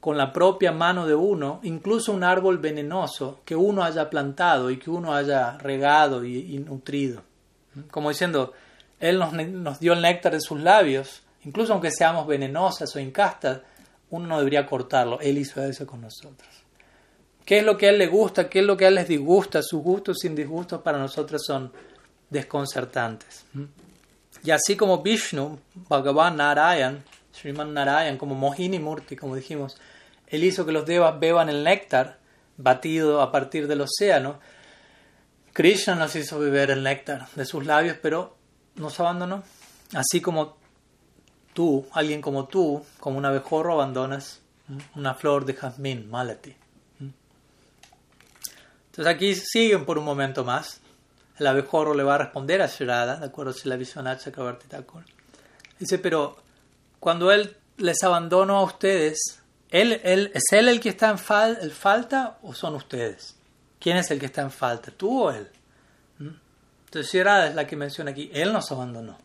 [0.00, 4.78] con la propia mano de uno, incluso un árbol venenoso que uno haya plantado y
[4.78, 7.22] que uno haya regado y, nutrido.
[7.90, 8.52] Como diciendo,
[8.98, 13.60] Él nos, nos dio el néctar de sus labios, Incluso aunque seamos venenosas o incastas,
[14.10, 15.20] uno no debería cortarlo.
[15.20, 16.61] Él hizo eso con nosotros.
[17.44, 18.48] ¿Qué es lo que a él le gusta?
[18.48, 19.62] ¿Qué es lo que a él les disgusta?
[19.62, 21.72] Sus gustos sin disgustos para nosotros son
[22.30, 23.44] desconcertantes.
[24.44, 29.76] Y así como Vishnu, Bhagavan Narayan, Sriman Narayan, como Mohini Murti, como dijimos,
[30.26, 32.18] él hizo que los devas beban el néctar
[32.56, 34.38] batido a partir del océano.
[35.52, 38.36] Krishna nos hizo beber el néctar de sus labios, pero
[38.76, 39.42] nos abandonó.
[39.94, 40.56] Así como
[41.52, 44.40] tú, alguien como tú, como un abejorro, abandonas
[44.94, 46.56] una flor de jazmín, malati.
[48.92, 50.82] Entonces aquí siguen por un momento más.
[51.38, 54.06] El abejorro le va a responder a Shirada, de acuerdo a la visión
[55.78, 56.36] Dice, pero
[57.00, 59.40] cuando él les abandonó a ustedes,
[59.70, 63.34] ¿él, él, ¿es él el que está en falta o son ustedes?
[63.80, 65.48] ¿Quién es el que está en falta, tú o él?
[66.84, 69.16] Entonces Shirada es la que menciona aquí, él nos abandonó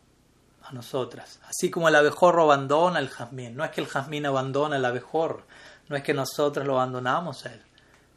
[0.63, 1.41] a nosotras.
[1.43, 3.57] Así como el abejorro abandona el jazmín.
[3.57, 5.43] No es que el jazmín abandona el abejorro,
[5.89, 7.66] no es que nosotros lo abandonamos a él.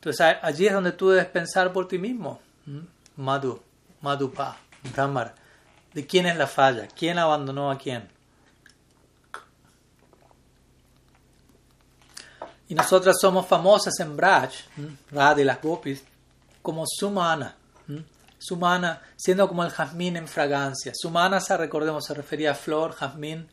[0.01, 2.40] Entonces allí es donde tú debes pensar por ti mismo.
[3.16, 3.61] Madhu.
[4.01, 4.57] Madhupa,
[4.94, 5.34] Brahmar.
[5.92, 6.88] ¿De quién es la falla?
[6.88, 8.09] ¿Quién abandonó a quién?
[12.68, 14.53] Y nosotras somos famosas en Braj,
[15.11, 16.03] Radha y las Gopis,
[16.62, 17.57] como Sumana.
[18.38, 20.92] Sumana, siendo como el jazmín en fragancia.
[20.94, 23.48] Sumana, recordemos, se refería a flor, jazmín.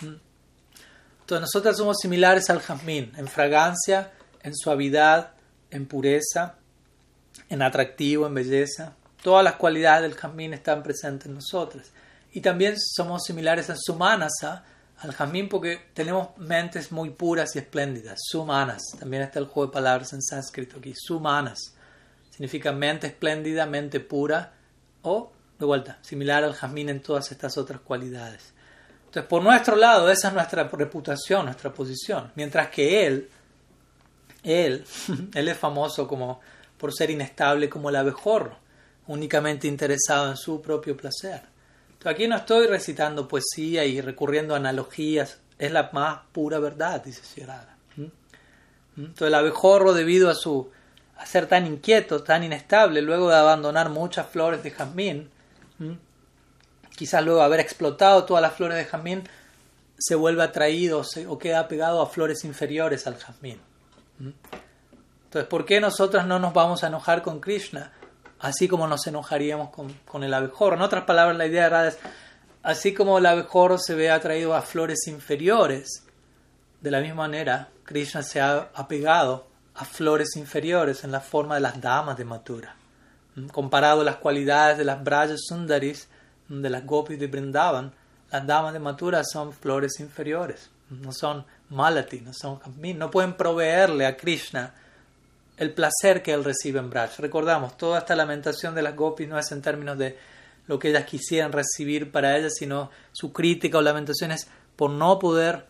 [0.00, 4.10] Entonces, nosotras somos similares al jazmín, en fragancia,
[4.42, 5.32] en suavidad,
[5.72, 6.56] en pureza,
[7.48, 8.94] en atractivo, en belleza.
[9.22, 11.90] Todas las cualidades del jazmín están presentes en nosotras.
[12.32, 14.64] Y también somos similares a Sumanasa,
[14.98, 18.82] al jazmín porque tenemos mentes muy puras y espléndidas, sumanas.
[18.98, 21.74] También está el juego de palabras en sánscrito aquí, sumanas.
[22.30, 24.52] Significa mente espléndida, mente pura
[25.02, 28.54] o, de vuelta, similar al jazmín en todas estas otras cualidades.
[29.06, 32.32] Entonces, por nuestro lado, esa es nuestra reputación, nuestra posición.
[32.34, 33.28] Mientras que él,
[34.42, 34.84] él,
[35.34, 36.40] él es famoso como
[36.78, 38.56] por ser inestable como el abejorro,
[39.06, 41.42] únicamente interesado en su propio placer.
[42.04, 47.22] Aquí no estoy recitando poesía y recurriendo a analogías, es la más pura verdad, dice
[47.22, 47.76] Sierra.
[47.96, 48.02] ¿Mm?
[48.02, 48.10] ¿Mm?
[48.96, 50.70] Entonces el abejorro, debido a su
[51.16, 55.30] a ser tan inquieto, tan inestable, luego de abandonar muchas flores de jazmín,
[55.78, 55.92] ¿Mm?
[56.96, 59.22] quizás luego de haber explotado todas las flores de jazmín,
[59.96, 63.60] se vuelve atraído o queda pegado a flores inferiores al jazmín.
[64.22, 67.92] Entonces, ¿por qué nosotros no nos vamos a enojar con Krishna?
[68.42, 70.76] así como nos enojaríamos con, el abejorro.
[70.76, 71.98] En otras palabras, la idea es,
[72.62, 76.04] así como el abejorro se ve atraído a flores inferiores,
[76.80, 79.46] de la misma manera, Krishna se ha apegado
[79.76, 82.74] a flores inferiores en la forma de las damas de Mathura.
[83.36, 86.08] Mm, comparado a las cualidades de las Brajas Sundaris,
[86.48, 87.92] de las Gopis de Brindavan,
[88.32, 94.06] las damas de Mathura son flores inferiores, no son malati, no son no pueden proveerle
[94.06, 94.74] a Krishna
[95.56, 97.18] el placer que él recibe en Braj.
[97.18, 100.18] Recordamos, toda esta lamentación de las gopis no es en términos de
[100.66, 105.18] lo que ellas quisieran recibir para ellas, sino su crítica o lamentación es por no
[105.18, 105.66] poder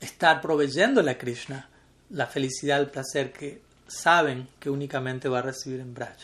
[0.00, 1.68] estar proveyéndole a Krishna
[2.10, 6.16] la felicidad, el placer que saben que únicamente va a recibir en Braj.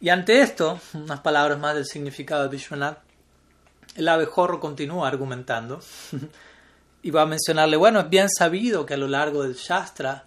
[0.00, 3.05] Y ante esto, unas palabras más del significado de Vishwanath,
[3.96, 5.80] el abejorro continúa argumentando
[7.02, 10.24] y va a mencionarle, bueno, es bien sabido que a lo largo del Shastra,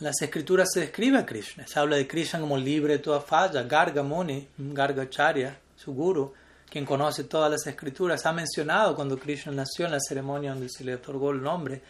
[0.00, 1.66] las escrituras se describe a Krishna.
[1.66, 3.62] Se habla de Krishna como libre de toda falla.
[3.64, 6.32] Garga Muni, Garga Acharya, su guru,
[6.70, 10.84] quien conoce todas las escrituras, ha mencionado cuando Krishna nació en la ceremonia donde se
[10.84, 11.82] le otorgó el nombre,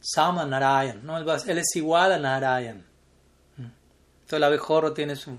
[0.00, 1.04] Sama Narayan.
[1.04, 1.18] ¿no?
[1.18, 2.84] Él es igual a Narayan.
[3.56, 5.36] Entonces el abejorro tiene su,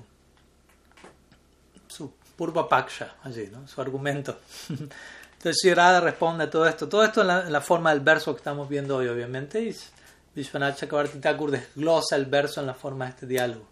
[1.87, 3.67] su purva paksha allí, ¿no?
[3.67, 4.39] su argumento.
[5.39, 6.89] Entonces Shirada responde a todo esto.
[6.89, 9.61] Todo esto en la, forma del verso que estamos viendo hoy, obviamente.
[9.61, 9.73] Y
[10.35, 13.65] Vishwanath Chakrabarti Thakur desglosa el verso en la forma de este diálogo.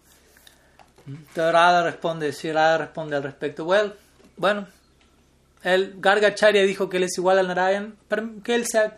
[1.06, 3.66] Entonces responde, Shirada responde al respecto.
[3.66, 3.92] Well,
[4.38, 4.66] bueno,
[5.62, 7.98] el Gargacharya dijo que él es igual a Narayan,
[8.42, 8.96] que él sea,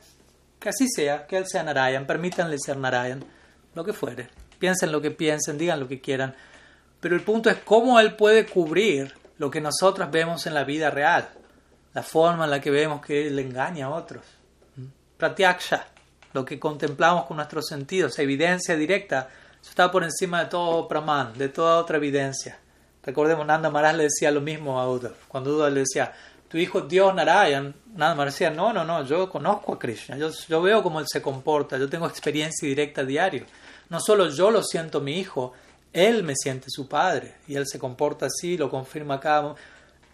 [0.61, 3.25] que así sea, que él sea Narayan, permítanle ser Narayan,
[3.75, 4.29] lo que fuere.
[4.61, 6.37] Piensen lo que piensen, digan lo que quieran.
[7.01, 10.91] Pero el punto es cómo él puede cubrir lo que nosotros vemos en la vida
[10.91, 11.31] real
[11.93, 14.25] la forma en la que vemos que él engaña a otros.
[15.17, 15.87] Pratyaksha,
[16.33, 19.29] lo que contemplamos con nuestros sentidos, evidencia directa,
[19.61, 22.59] eso está por encima de todo Praman, de toda otra evidencia.
[23.03, 25.15] Recordemos, Nanda Maharaj le decía lo mismo a Uddhav.
[25.29, 26.13] Cuando Uddhav le decía,
[26.49, 30.31] tu hijo Dios Narayan, Nanda Maharaj decía, no, no, no, yo conozco a Krishna, yo,
[30.49, 33.45] yo veo cómo él se comporta, yo tengo experiencia directa diario.
[33.89, 35.53] No solo yo lo siento mi hijo,
[35.93, 39.55] él me siente su padre y él se comporta así, lo confirma acá.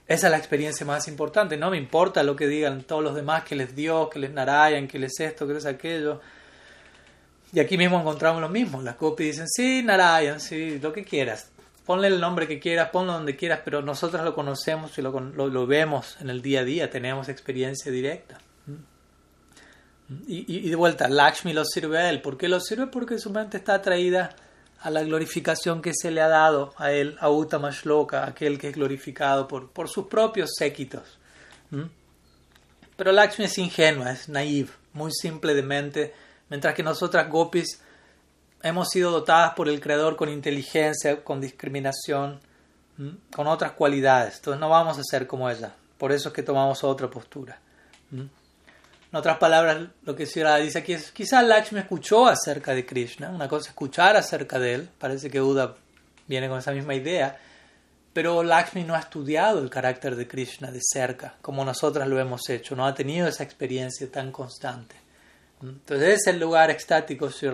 [0.09, 1.57] Esa es la experiencia más importante.
[1.57, 4.87] No me importa lo que digan todos los demás, que les dio, que les Narayan,
[4.87, 6.21] que les esto, que les aquello.
[7.53, 8.83] Y aquí mismo encontramos lo mismo.
[8.83, 11.51] Las copias dicen, sí, Narayan, sí, lo que quieras.
[11.85, 15.67] Ponle el nombre que quieras, ponlo donde quieras, pero nosotros lo conocemos y lo, lo,
[15.67, 18.39] vemos en el día a día, tenemos experiencia directa.
[20.29, 22.23] Y, y, de vuelta, Lakshmi lo sirve a él.
[22.23, 22.87] ¿Por qué lo sirve?
[22.87, 24.35] Porque su mente está atraída
[24.87, 27.73] a la glorificación que se le ha dado a él, a Uttama
[28.23, 31.19] aquel que es glorificado por, por sus propios séquitos.
[32.97, 36.15] Pero Lakshmi es ingenua, es naive, muy simple de mente,
[36.49, 37.83] mientras que nosotras gopis
[38.63, 42.39] hemos sido dotadas por el Creador con inteligencia, con discriminación,
[43.35, 44.37] con otras cualidades.
[44.37, 45.75] Entonces no vamos a ser como ella.
[45.99, 47.59] Por eso es que tomamos otra postura.
[49.13, 53.31] En otras palabras, lo que Sri dice aquí es, quizás Lakshmi escuchó acerca de Krishna,
[53.31, 55.77] una cosa es escuchar acerca de él, parece que Uda
[56.27, 57.39] viene con esa misma idea,
[58.13, 62.49] pero Lakshmi no ha estudiado el carácter de Krishna de cerca, como nosotras lo hemos
[62.49, 64.97] hecho, no ha tenido esa experiencia tan constante.
[65.63, 67.49] Entonces es el lugar extático Sri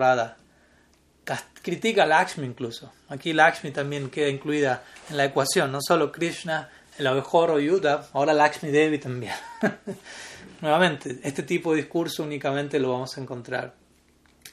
[1.61, 2.91] critica a Lakshmi incluso.
[3.09, 8.33] Aquí Lakshmi también queda incluida en la ecuación, no solo Krishna, el abejorro Yuda, ahora
[8.33, 9.33] Lakshmi Devi también.
[10.63, 13.75] Nuevamente, este tipo de discurso únicamente lo vamos a encontrar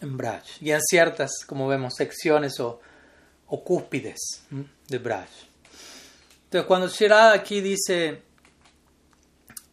[0.00, 2.80] en Braj y en ciertas, como vemos, secciones o,
[3.46, 4.42] cúspides
[4.88, 5.28] de Braj.
[6.46, 8.22] Entonces, cuando Shirada aquí dice,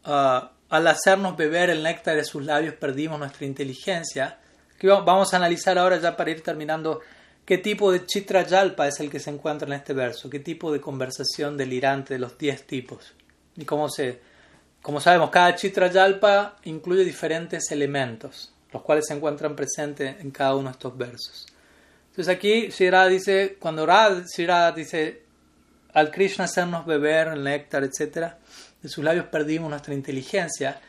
[0.03, 4.38] ah, al hacernos beber el néctar de sus labios perdimos nuestra inteligencia,
[4.83, 7.01] vamos a analizar ahora ya para ir terminando
[7.45, 10.71] qué tipo de chitra yalpa es el que se encuentra en este verso, qué tipo
[10.71, 13.15] de conversación delirante de los diez tipos.
[13.55, 14.21] Y cómo se,
[14.82, 20.55] como sabemos, cada chitra yalpa incluye diferentes elementos, los cuales se encuentran presentes en cada
[20.55, 21.45] uno de estos versos.
[22.09, 23.86] Entonces aquí Shirada dice, cuando
[24.36, 25.23] Shirada dice,
[25.93, 28.34] al Krishna hacernos beber el néctar, etc.,
[28.82, 30.80] de sus labios perdimos nuestra inteligencia,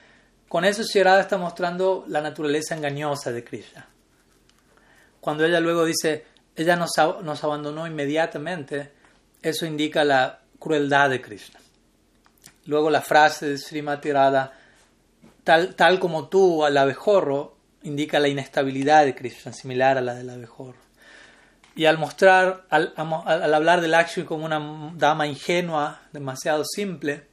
[0.48, 3.86] con eso Shirada está mostrando la naturaleza engañosa de Krishna.
[5.20, 6.24] Cuando ella luego dice,
[6.56, 8.92] ella nos, nos abandonó inmediatamente,
[9.42, 11.60] eso indica la crueldad de Krishna.
[12.68, 14.52] Luego la frase de Srimati Radha,
[15.42, 20.28] tal, tal como tú al abejorro, indica la inestabilidad de Krishna, similar a la del
[20.28, 20.76] abejorro.
[21.74, 27.26] Y al mostrar, al, al hablar de Lakshmi como una dama ingenua, demasiado simple,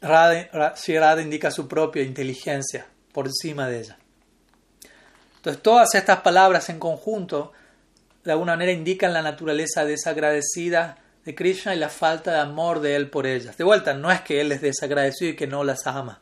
[0.00, 3.98] Radha, indica su propia inteligencia por encima de ella.
[5.36, 7.52] Entonces todas estas palabras en conjunto
[8.22, 12.96] de alguna manera indican la naturaleza desagradecida de Krishna y la falta de amor de
[12.96, 13.56] él por ellas.
[13.56, 16.20] De vuelta, no es que él es desagradecido y que no las ama,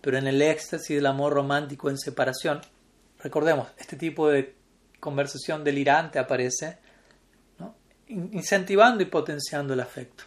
[0.00, 2.60] pero en el éxtasis del amor romántico en separación,
[3.20, 4.54] recordemos, este tipo de
[5.00, 6.78] conversación delirante aparece,
[8.08, 10.24] incentivando y potenciando el afecto.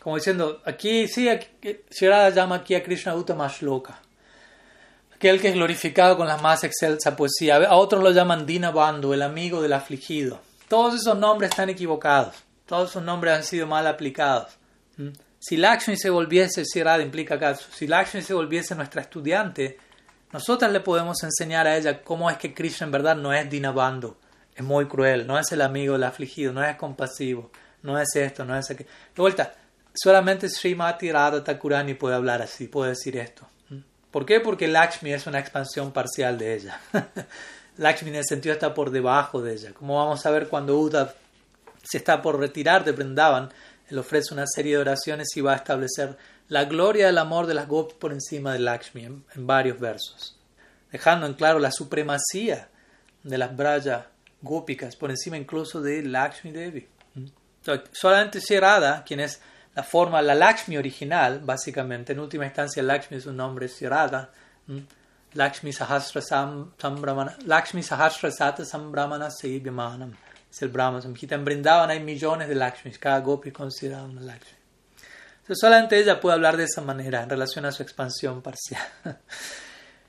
[0.00, 1.28] Como diciendo, aquí sí,
[1.90, 4.00] Shirada llama aquí a Krishna Uttama Shloka.
[5.16, 7.56] Aquel que es glorificado con la más excelsa poesía.
[7.56, 10.40] A otros lo llaman Dina Bandhu, el amigo del afligido.
[10.68, 12.34] Todos esos nombres están equivocados.
[12.66, 14.56] Todos esos nombres han sido mal aplicados.
[14.96, 15.10] ¿Mm?
[15.38, 19.78] Si Lakshmi se volviese, Shirada implica acá, si Lakshmi se volviese nuestra estudiante,
[20.32, 23.70] nosotras le podemos enseñar a ella cómo es que Krishna en verdad no es Dina
[23.70, 24.16] Bandhu.
[24.54, 27.50] Es muy cruel, no es el amigo del afligido, no es compasivo,
[27.82, 28.88] no es esto, no es aquello.
[29.14, 29.54] De vuelta,
[29.94, 33.46] solamente Srimati Radha Thakurani puede hablar así, puede decir esto.
[34.10, 34.40] ¿Por qué?
[34.40, 36.80] Porque Lakshmi es una expansión parcial de ella.
[37.78, 39.72] Lakshmi en el sentido está por debajo de ella.
[39.72, 41.14] Como vamos a ver cuando Uddhav
[41.82, 43.50] se está por retirar de Brindavan,
[43.88, 46.16] él ofrece una serie de oraciones y va a establecer
[46.48, 50.38] la gloria del amor de las gopis por encima de Lakshmi en, varios versos,
[50.90, 52.68] dejando en claro la supremacía
[53.22, 54.08] de las braya
[54.42, 56.88] gópicas por encima incluso de Lakshmi Devi.
[57.14, 59.40] Entonces, solamente Radha, quien es
[59.74, 64.30] la forma, la Lakshmi original, básicamente, en última instancia Lakshmi es un nombre Radha,
[65.34, 70.12] Lakshmi Sahasra Sambramana, Lakshmi Sahasra Sata Sambramana Seibyamanam,
[70.50, 74.56] es el Brahma En Brindavan hay millones de Lakshmis, cada gopi es considerado una Lakshmi.
[75.42, 78.82] Entonces, solamente ella puede hablar de esa manera en relación a su expansión parcial.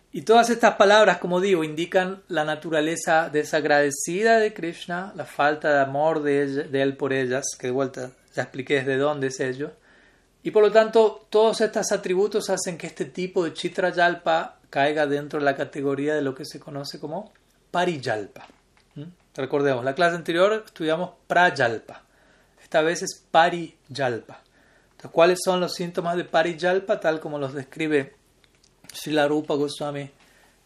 [0.10, 5.82] Y todas estas palabras, como digo, indican la naturaleza desagradecida de Krishna, la falta de
[5.82, 9.74] amor de, de él por ellas, que de vuelta ya expliqué desde dónde es ello.
[10.48, 15.06] Y por lo tanto, todos estos atributos hacen que este tipo de Chitra Yalpa caiga
[15.06, 17.34] dentro de la categoría de lo que se conoce como
[17.70, 18.48] Pariyalpa.
[18.96, 19.04] ¿Mm?
[19.36, 22.02] Recordemos, la clase anterior estudiamos Prayalpa.
[22.64, 24.42] Esta vez es Pariyalpa.
[25.12, 27.02] ¿cuáles son los síntomas de Pariyalpa?
[27.02, 28.16] Tal como los describe
[28.94, 30.10] Srila Rupa Goswami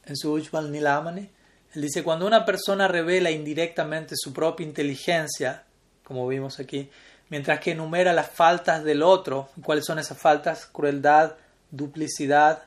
[0.05, 1.27] en su Ujjval Nilamani.
[1.73, 5.63] Él dice, cuando una persona revela indirectamente su propia inteligencia,
[6.03, 6.87] como vimos aquí,
[7.31, 9.49] mientras que enumera las faltas del otro.
[9.63, 10.67] ¿Cuáles son esas faltas?
[10.67, 11.37] Crueldad,
[11.71, 12.63] duplicidad,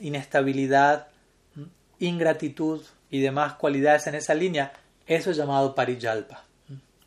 [0.00, 1.08] inestabilidad,
[1.98, 4.72] ingratitud y demás cualidades en esa línea.
[5.06, 6.44] Eso es llamado pariyalpa.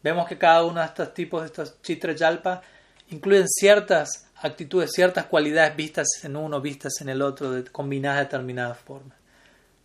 [0.04, 2.62] Vemos que cada uno de estos tipos de estos chitrayalpa
[3.10, 8.78] incluyen ciertas actitudes, ciertas cualidades vistas en uno, vistas en el otro, combinadas de determinadas
[8.80, 9.18] formas.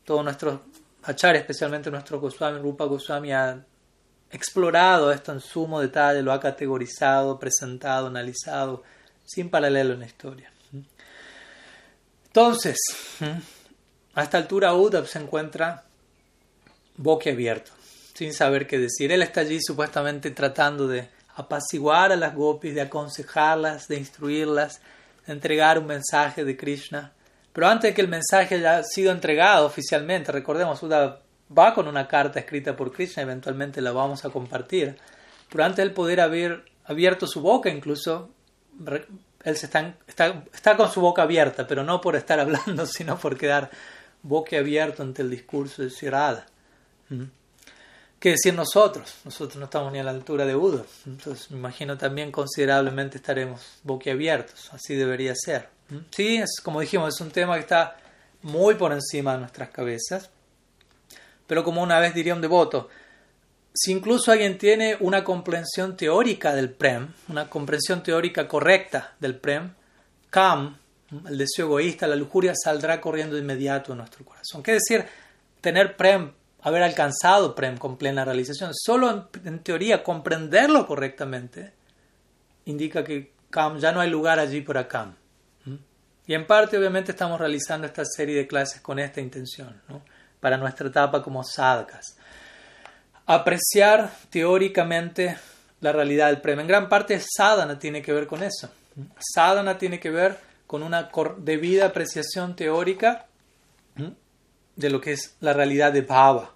[0.05, 0.61] Todos nuestros
[1.03, 3.63] acharyas, especialmente nuestro Goswami, Rupa Goswami, ha
[4.33, 8.83] explorado esto en sumo detalle, lo ha categorizado, presentado, analizado,
[9.25, 10.51] sin paralelo en la historia.
[12.27, 12.79] Entonces,
[14.15, 15.85] a esta altura Uddhav se encuentra
[16.97, 17.73] boquiabierto,
[18.15, 19.13] sin saber qué decir.
[19.13, 24.81] Él está allí supuestamente tratando de apaciguar a las gopis, de aconsejarlas, de instruirlas,
[25.27, 27.13] de entregar un mensaje de Krishna.
[27.53, 31.21] Pero antes de que el mensaje haya sido entregado oficialmente, recordemos, Uddhav
[31.57, 34.97] va con una carta escrita por Krishna, eventualmente la vamos a compartir,
[35.51, 38.31] pero antes de poder haber abierto su boca, incluso,
[39.45, 43.37] él se está, está, con su boca abierta, pero no por estar hablando, sino por
[43.37, 43.71] quedar
[44.23, 46.47] boca abierto ante el discurso de Sirada.
[48.23, 49.17] ¿Qué decir nosotros?
[49.25, 50.85] Nosotros no estamos ni a la altura de Buda.
[51.07, 54.73] Entonces me imagino también considerablemente estaremos boquiabiertos.
[54.73, 55.69] Así debería ser.
[56.11, 57.97] Sí, es como dijimos, es un tema que está
[58.43, 60.31] muy por encima de nuestras cabezas.
[61.53, 62.89] Pero como una vez diría un devoto,
[63.75, 69.75] si incluso alguien tiene una comprensión teórica del Prem, una comprensión teórica correcta del Prem,
[70.31, 70.79] Kam,
[71.29, 74.63] el deseo egoísta, la lujuria, saldrá corriendo de inmediato en nuestro corazón.
[74.63, 75.05] ¿Qué decir?
[75.61, 78.71] Tener Prem haber alcanzado Prem con plena realización.
[78.73, 81.75] Solo en, teoría comprenderlo correctamente
[82.65, 85.17] indica que Kam, ya no hay lugar allí para Kam.
[86.27, 89.79] Y en parte obviamente estamos realizando esta serie de clases con esta intención,
[90.43, 92.17] para nuestra etapa como sadhakas.
[93.27, 95.39] Apreciar teóricamente
[95.81, 96.59] la realidad del Prem.
[96.59, 98.69] En gran parte sadhana tiene que ver con eso.
[99.21, 100.37] Sadhana tiene que ver
[100.67, 103.27] con una debida apreciación teórica
[104.75, 106.53] de lo que es la realidad de Bhava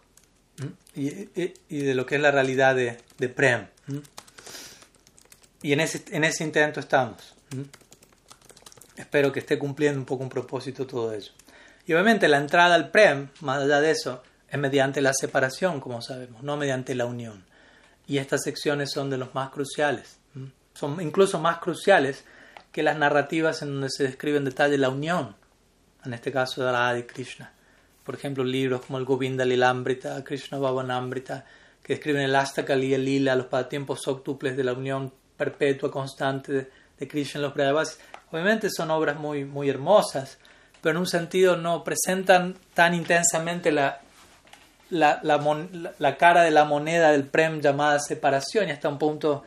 [0.96, 3.68] y, de lo que es la realidad de, Prem.
[5.62, 7.36] Y en ese, en ese intento estamos.
[8.96, 11.30] Espero que esté cumpliendo un poco un propósito todo ello.
[11.86, 16.02] Y obviamente la entrada al Prem, más allá de eso, es mediante la separación, como
[16.02, 17.44] sabemos, no mediante la unión.
[18.06, 20.18] Y estas secciones son de los más cruciales.
[20.74, 22.24] Son incluso más cruciales
[22.72, 25.36] que las narrativas en donde se describe en detalle la unión,
[26.04, 27.52] en este caso de la Adi Krishna
[28.06, 31.44] por ejemplo, libros como el Govinda Lilambrita, Krishna Bhavanambrita,
[31.82, 36.70] que describen el Astakali y el Lila, los pasatiempos octuples de la unión perpetua, constante
[36.96, 37.98] de, Krishna en los Brajavasis.
[38.30, 40.38] Obviamente son obras muy, muy hermosas,
[40.86, 44.02] pero en un sentido no presentan tan intensamente la,
[44.90, 49.42] la, cara de la moneda del Prem llamada separación y hasta un punto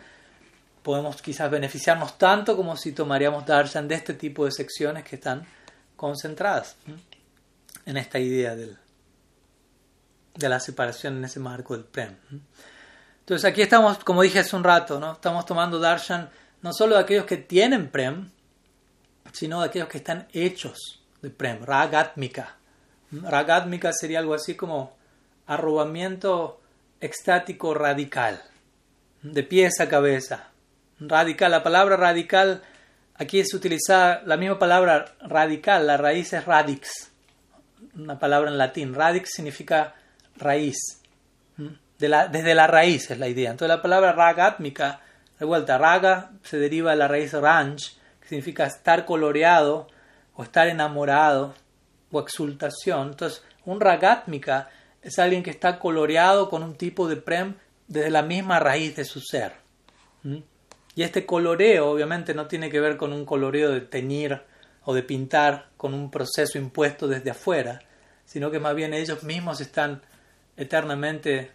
[0.84, 5.48] podemos quizás beneficiarnos tanto como si tomaríamos darshan de este tipo de secciones que están
[5.96, 6.76] concentradas
[7.86, 8.78] en esta idea del,
[10.36, 12.18] de la separación en ese marco del Prem.
[13.22, 15.14] Entonces aquí estamos, como dije hace un rato, ¿no?
[15.14, 16.30] estamos tomando darshan
[16.62, 18.30] no solo de aquellos que tienen Prem,
[19.32, 22.56] sino de aquellos que están hechos de Prem, Ragatmika.
[23.12, 24.96] Ragatmika sería algo así como
[25.48, 26.62] arrobamiento
[27.02, 28.42] extático radical,
[29.24, 30.50] de pies a cabeza.
[31.00, 32.62] Radical, la palabra radical,
[33.16, 37.12] aquí es utilizada la misma palabra radical, la raíz es radix,
[37.96, 38.94] una palabra en latín.
[38.94, 39.96] Radix significa
[40.38, 40.78] raíz.
[41.98, 43.52] desde la raíz es la idea.
[43.52, 45.02] Entonces la palabra ragátmica,
[45.40, 49.88] de vuelta, raga se deriva de la raíz ranch, que significa estar coloreado
[50.40, 51.54] o estar enamorado
[52.14, 53.10] o exultación.
[53.10, 54.70] Entonces un ragátmica
[55.02, 57.56] es alguien que está coloreado con un tipo de prem
[57.90, 59.52] desde la misma raíz de su ser.
[60.96, 64.42] Y este coloreo obviamente no tiene que ver con un coloreo de teñir
[64.86, 67.82] o de pintar con un proceso impuesto desde afuera,
[68.24, 70.02] sino que más bien ellos mismos están
[70.56, 71.52] eternamente,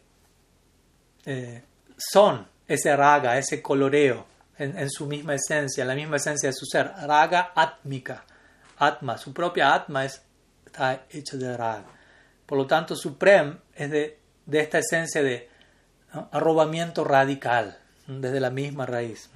[1.25, 1.63] eh,
[1.97, 4.27] son ese raga, ese coloreo
[4.59, 8.27] en, su misma esencia, la misma esencia de su ser, raga atmica,
[8.79, 10.23] atma, su propia atma es,
[10.67, 11.87] está hecho de raga.
[12.47, 14.19] Por lo tanto, suprem es de,
[14.53, 15.49] esta esencia de
[16.31, 19.31] arrobamiento radical, desde la misma raíz.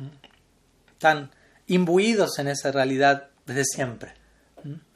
[0.93, 1.31] Están
[1.67, 4.15] imbuidos en esa realidad desde siempre.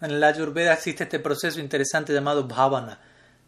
[0.01, 3.01] En la Ayurveda existe este proceso interesante llamado bhavana,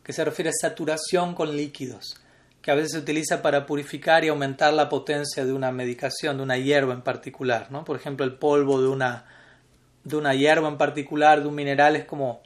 [0.03, 2.21] que se refiere a saturación con líquidos,
[2.63, 6.43] que a veces se utiliza para purificar y aumentar la potencia de una medicación, de
[6.43, 7.71] una hierba en particular.
[7.71, 7.85] ¿no?
[7.85, 9.27] Por ejemplo, el polvo de una,
[10.05, 12.43] de una hierba en particular, de un mineral, es como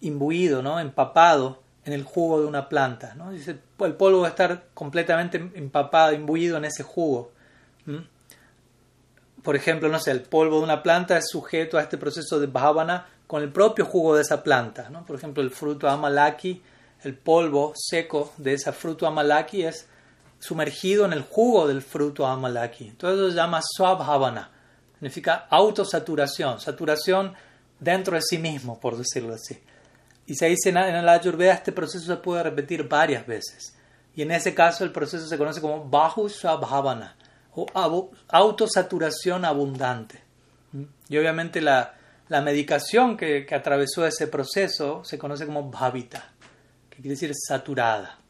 [0.00, 0.80] imbuido, ¿no?
[0.80, 3.14] empapado en el jugo de una planta.
[3.16, 3.30] ¿no?
[3.32, 7.32] Dice, el polvo va a estar completamente empapado, imbuido en ese jugo
[9.42, 12.46] por ejemplo, no sé, el polvo de una planta es sujeto a este proceso de
[12.46, 14.88] bhavana con el propio jugo de esa planta.
[14.90, 15.04] ¿no?
[15.04, 16.62] Por ejemplo, el fruto amalaki,
[17.02, 19.88] el polvo seco de ese fruto amalaki es
[20.38, 22.88] sumergido en el jugo del fruto amalaki.
[22.88, 24.50] Entonces eso se llama swabhavana.
[25.02, 27.34] Significa autosaturación, saturación
[27.80, 29.58] dentro de sí mismo, por decirlo así.
[30.26, 33.74] Y se dice en la Ayurveda, este proceso se puede repetir varias veces.
[34.14, 37.16] Y en ese caso el proceso se conoce como Bahu Swabhavana
[37.50, 37.66] o
[38.28, 40.22] autosaturación abundante.
[41.08, 41.96] Y obviamente la,
[42.28, 46.30] medicación que, atravesó ese proceso se conoce como bhavita,
[46.88, 48.20] que quiere decir saturada.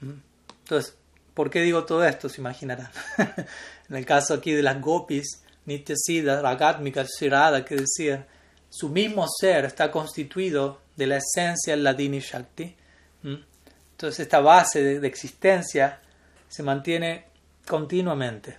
[0.00, 0.96] Entonces,
[1.32, 2.28] ¿por qué digo todo esto?
[2.28, 2.90] Se imaginarán.
[3.88, 8.26] en el caso aquí de las gopis, Nityasida, Ragatmika, Shirada, que decía,
[8.70, 12.74] su mismo ser está constituido de la esencia Ladini Shakti.
[13.22, 16.00] Entonces, esta base de, existencia
[16.48, 17.26] se mantiene
[17.66, 18.58] continuamente.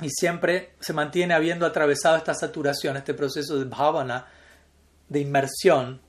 [0.00, 4.26] Y siempre se mantiene habiendo atravesado esta saturación, este proceso de bhavana,
[5.08, 6.00] de inmersión,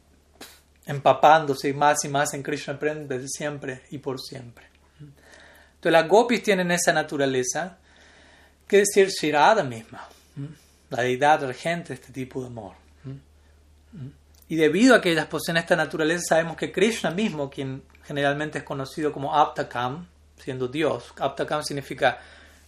[0.86, 4.68] empapándose más y más en Krishna Prem siempre y por siempre.
[5.00, 7.79] Entonces las gopis tienen esa naturaleza,
[8.70, 10.08] que decir Shirada misma,
[10.92, 12.74] la deidad regente de este tipo de amor.
[14.48, 18.64] Y debido a que ellas poseen esta naturaleza, sabemos que Krishna mismo, quien generalmente es
[18.64, 22.20] conocido como Aptakam, siendo Dios, Aptakam significa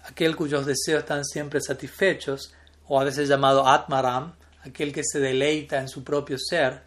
[0.04, 2.54] aquel cuyos deseos están siempre satisfechos,
[2.88, 4.34] o a veces llamado Atmaram,
[4.66, 6.82] aquel que se deleita en su propio ser,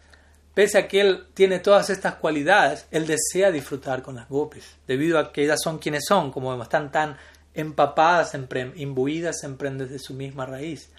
[0.53, 5.17] pese a que él tiene todas estas cualidades, él desea disfrutar con las gopis, debido
[5.19, 7.17] a que ellas son quienes son, como vemos, están tan
[7.55, 8.33] empapadas,
[8.75, 10.89] imbuidas en prendes de su misma raíz.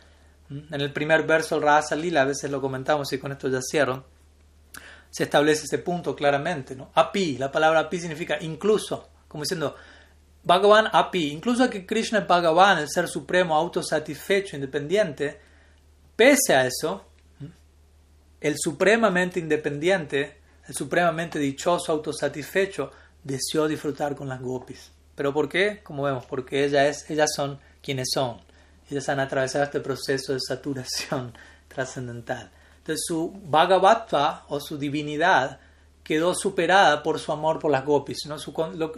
[0.48, 0.74] ¿Mm?
[0.74, 3.60] En el primer verso, el Rasa Lila, a veces lo comentamos y con esto ya
[3.62, 4.04] cierro,
[5.10, 6.74] se establece ese punto claramente.
[6.74, 6.90] ¿no?
[6.94, 9.76] Api, la palabra api significa incluso, como diciendo,
[10.42, 15.40] Bhagavan api, incluso que Krishna es Bhagavan, el ser supremo, autosatisfecho, independiente,
[16.14, 17.04] pese a eso,
[18.40, 20.38] el supremamente independiente,
[20.68, 22.92] el supremamente dichoso, autosatisfecho,
[23.24, 24.92] deseó disfrutar con las gopis.
[25.16, 25.80] ¿Pero por qué?
[25.82, 28.36] Como vemos, porque ellas, ellas son quienes son.
[28.88, 31.32] Ellas han atravesado este proceso de saturación
[31.68, 32.50] trascendental.
[32.78, 35.58] Entonces su Bhagavatva o su divinidad
[36.04, 38.26] quedó superada por su amor por las gopis.
[38.26, 38.36] ¿no?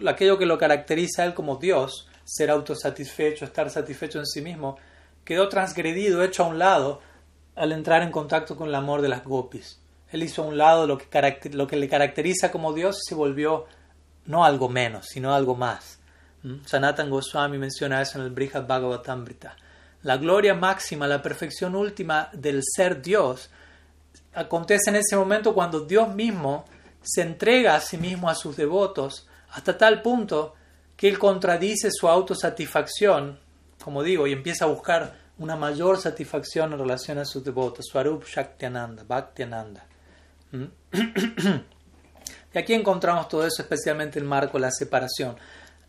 [0.07, 4.77] aquello que lo caracteriza a él como Dios, ser autosatisfecho, estar satisfecho en sí mismo,
[5.25, 7.01] quedó transgredido, hecho a un lado
[7.57, 9.81] al entrar en contacto con el amor de las gopis.
[10.11, 13.15] Él hizo a un lado lo que, lo que le caracteriza como Dios y se
[13.15, 13.65] volvió
[14.27, 15.98] no algo menos, sino algo más.
[16.43, 16.65] ¿Mm?
[16.65, 19.57] Sanatan Goswami menciona eso en el Brihad Bhagavatamrita.
[20.03, 23.51] La gloria máxima, la perfección última del ser Dios
[24.35, 26.65] acontece en ese momento cuando Dios mismo
[27.03, 30.55] se entrega a sí mismo a sus devotos hasta tal punto
[30.97, 33.39] que él contradice su autosatisfacción,
[33.83, 38.25] como digo, y empieza a buscar una mayor satisfacción en relación a sus devotos, Swarup
[38.25, 39.87] Shaktiananda, Bhaktiananda.
[40.51, 40.65] ¿Mm?
[42.55, 45.37] y aquí encontramos todo eso, especialmente el marco de la separación.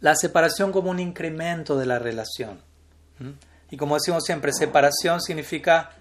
[0.01, 2.61] La separación como un incremento de la relación.
[3.69, 5.91] Y como decimos siempre, separación significa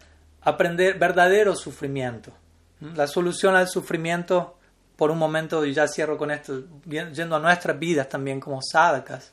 [0.42, 2.32] aprender verdadero sufrimiento.
[2.80, 4.56] La solución al sufrimiento,
[4.96, 9.32] por un momento, y ya cierro con esto, yendo a nuestras vidas también como sádacas,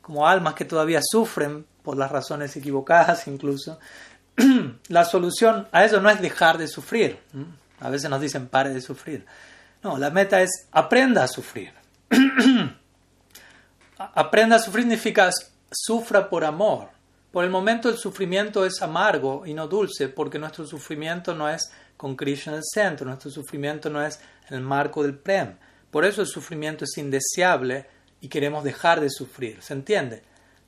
[0.00, 3.78] como almas que todavía sufren por las razones equivocadas incluso,
[4.88, 7.18] la solución a eso no es dejar de sufrir.
[7.80, 9.26] A veces nos dicen pare de sufrir.
[9.82, 11.72] No, la meta es aprenda a sufrir.
[13.98, 15.30] aprenda a sufrir significa
[15.70, 16.88] sufra por amor.
[17.32, 21.70] Por el momento el sufrimiento es amargo y no dulce porque nuestro sufrimiento no es
[21.96, 24.18] con Krishna en el centro, nuestro sufrimiento no es
[24.48, 25.56] el marco del Prem.
[25.90, 27.86] Por eso el sufrimiento es indeseable
[28.20, 29.60] y queremos dejar de sufrir.
[29.62, 30.22] ¿Se entiende?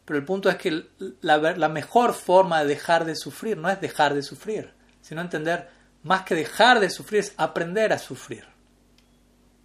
[0.04, 0.86] Pero el punto es que
[1.20, 5.68] la, la, mejor forma de dejar de sufrir no es dejar de sufrir, sino entender,
[6.02, 8.44] más que dejar de sufrir, es aprender a sufrir.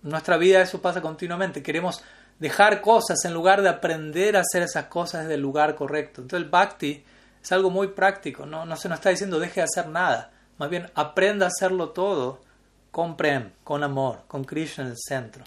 [0.04, 1.64] En nuestra vida eso pasa continuamente.
[1.64, 2.04] Queremos
[2.40, 6.22] dejar cosas en lugar de aprender a hacer esas cosas desde el lugar correcto.
[6.22, 7.04] Entonces el bhakti
[7.42, 10.70] es algo muy práctico, no, no se nos está diciendo deje de hacer nada, más
[10.70, 12.42] bien aprenda a hacerlo todo
[12.92, 15.44] con prem, con amor, con Krishna en el centro.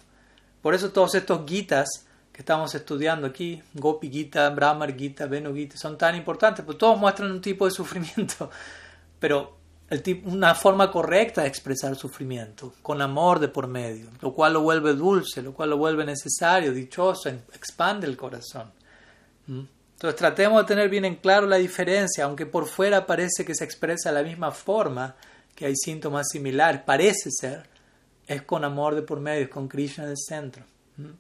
[0.63, 1.89] Por eso todos estos guitas
[2.33, 6.99] que estamos estudiando aquí, Gopi Gita, Brahmar Gita, Venu Gita, son tan importantes, porque todos
[6.99, 8.51] muestran un tipo de sufrimiento,
[9.19, 9.58] pero
[10.25, 14.93] una forma correcta de expresar sufrimiento, con amor de por medio, lo cual lo vuelve
[14.93, 18.71] dulce, lo cual lo vuelve necesario, dichoso, expande el corazón.
[19.47, 19.63] ¿Mm?
[19.95, 23.65] Entonces tratemos de tener bien en claro la diferencia, aunque por fuera parece que se
[23.65, 25.17] expresa de la misma forma,
[25.55, 27.67] que hay síntomas similares, parece ser,
[28.27, 30.65] es con amor de por medio, es con Krishna en el centro.
[30.99, 31.11] ¿Mm?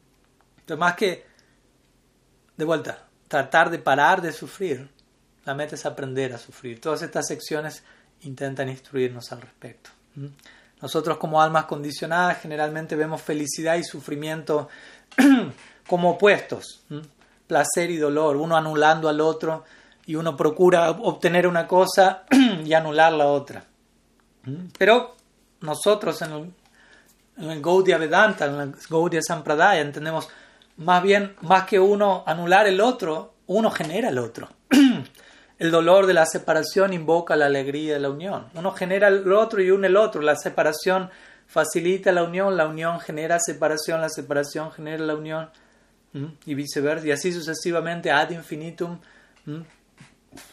[0.60, 1.24] Entonces, más que,
[2.56, 4.90] de vuelta, tratar de parar de sufrir,
[5.46, 6.78] la meta es aprender a sufrir.
[6.80, 7.82] Todas estas secciones
[8.22, 9.90] intentan instruirnos al respecto.
[10.80, 14.68] Nosotros como almas condicionadas generalmente vemos felicidad y sufrimiento
[15.86, 16.84] como opuestos,
[17.46, 19.64] placer y dolor, uno anulando al otro
[20.06, 22.24] y uno procura obtener una cosa
[22.64, 23.64] y anular la otra.
[24.78, 25.16] Pero
[25.60, 26.54] nosotros en el,
[27.38, 30.28] en el Gaudiya Vedanta, en el Gaudiya Sampradaya, entendemos
[30.78, 34.48] más bien, más que uno anular el otro, uno genera el otro.
[35.58, 38.46] El dolor de la separación invoca la alegría de la unión.
[38.54, 40.22] Uno genera el otro y une el otro.
[40.22, 41.10] La separación
[41.48, 45.50] facilita la unión, la unión genera separación, la separación genera la unión
[46.46, 48.98] y viceversa, y así sucesivamente ad infinitum.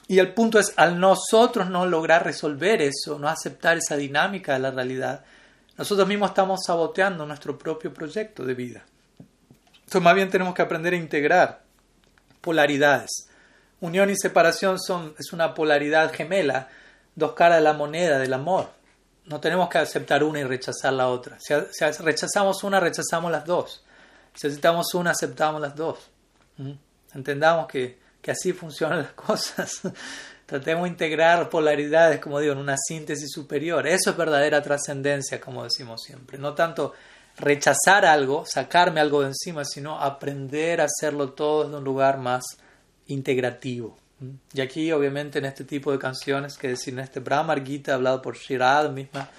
[0.08, 4.60] Y el punto es, al nosotros no lograr resolver eso, no aceptar esa dinámica de
[4.60, 5.24] la realidad,
[5.78, 8.86] nosotros mismos estamos saboteando nuestro propio proyecto de vida.
[9.74, 11.62] Entonces más bien tenemos que aprender a integrar
[12.42, 13.28] polaridades.
[13.82, 16.70] Unión y separación son, es una polaridad gemela,
[17.16, 18.70] dos caras de la moneda del amor.
[19.26, 21.38] No tenemos que aceptar una y rechazar la otra.
[21.40, 21.54] Si,
[22.04, 23.84] rechazamos una, rechazamos las dos.
[24.34, 26.00] Si aceptamos una, aceptamos las dos.
[27.14, 29.82] Entendamos que, que así funcionan las cosas.
[30.46, 33.88] Tratemos de integrar polaridades, como digo, en una síntesis superior.
[33.88, 36.38] Eso es verdadera trascendencia, como decimos siempre.
[36.38, 36.94] No tanto
[37.38, 42.44] rechazar algo, sacarme algo de encima, sino aprender a hacerlo todo desde un lugar más
[43.08, 43.98] integrativo.
[44.54, 48.22] Y aquí, obviamente, en este tipo de canciones, que decir, en este Brahma Gita, hablado
[48.22, 49.30] por Shirad misma,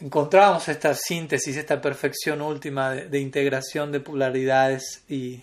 [0.00, 5.42] encontramos esta síntesis, esta perfección última de, integración de polaridades y,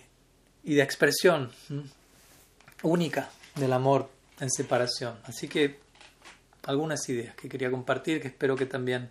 [0.64, 1.52] y de expresión
[2.84, 4.10] única del amor
[4.40, 5.18] en separación.
[5.26, 5.80] Así que
[6.66, 9.10] algunas ideas que quería compartir, que espero que también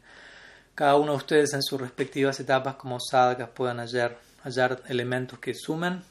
[0.75, 5.55] cada uno de ustedes en sus respectivas etapas como sadhakas puedan hallar, hallar elementos que
[5.55, 6.03] sumen.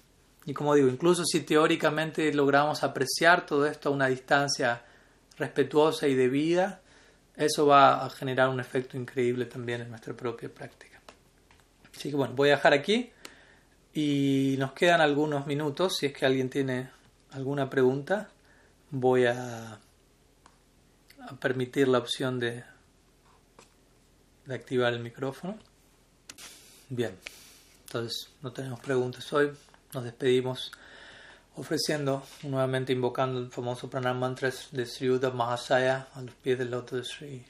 [0.45, 4.83] Y como digo, incluso si teóricamente logramos apreciar todo esto a una distancia
[5.37, 6.81] respetuosa y debida,
[7.35, 11.01] eso va a generar un efecto increíble también en nuestra propia práctica.
[11.95, 13.11] Así que bueno, voy a dejar aquí
[13.93, 15.95] y nos quedan algunos minutos.
[15.97, 16.89] Si es que alguien tiene
[17.31, 18.29] alguna pregunta,
[18.91, 19.79] voy a,
[21.39, 22.63] permitir la opción de,
[24.45, 25.57] de activar el micrófono.
[26.89, 27.17] Bien,
[27.85, 29.51] entonces no tenemos preguntas hoy.
[29.93, 30.71] Nos despedimos
[31.55, 36.71] ofreciendo, nuevamente invocando el famoso pranam mantra de Sri Uddhav Mahasaya a los pies del
[36.71, 37.45] loto de Sri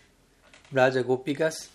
[0.69, 1.71] Braja Gopikas,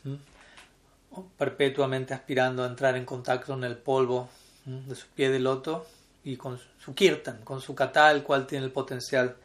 [1.37, 4.29] perpetuamente aspirando a entrar en contacto con el polvo
[4.65, 5.87] de su pie de loto
[6.23, 9.37] y con su kirtan, con su kata, el cual tiene el potencial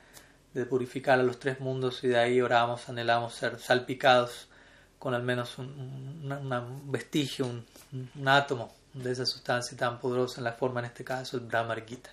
[0.54, 4.48] de purificar a los tres mundos y de ahí oramos, anhelamos ser salpicados
[5.00, 10.80] con al menos un, vestigio, un, átomo de esa sustancia tan poderosa en la forma,
[10.80, 12.12] en este caso, el Brahma Gita.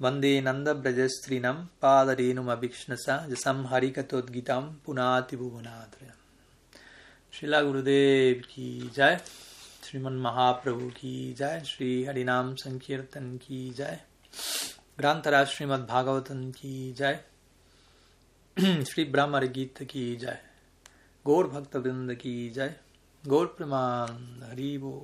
[0.00, 6.20] वंदे नन्दव्रजस्त्रीणं पादरेणुमभिक्ष्णसा यशं हरिकथोद्गीतं पुनाति भुवनात्रयम्
[7.32, 9.20] श्रीला गुरुदेव की जय
[9.84, 14.00] श्रीमन महाप्रभु की जय श्री हरिनाम संकीर्तन की जय
[14.98, 17.20] ग्रंथराज श्रीमद भागवतन की जय
[18.84, 20.40] श्री ब्रह्म गीत की जय
[21.24, 22.74] गौर भक्त वृंद की जय
[23.24, 24.94] गौर प्रमान हरिबो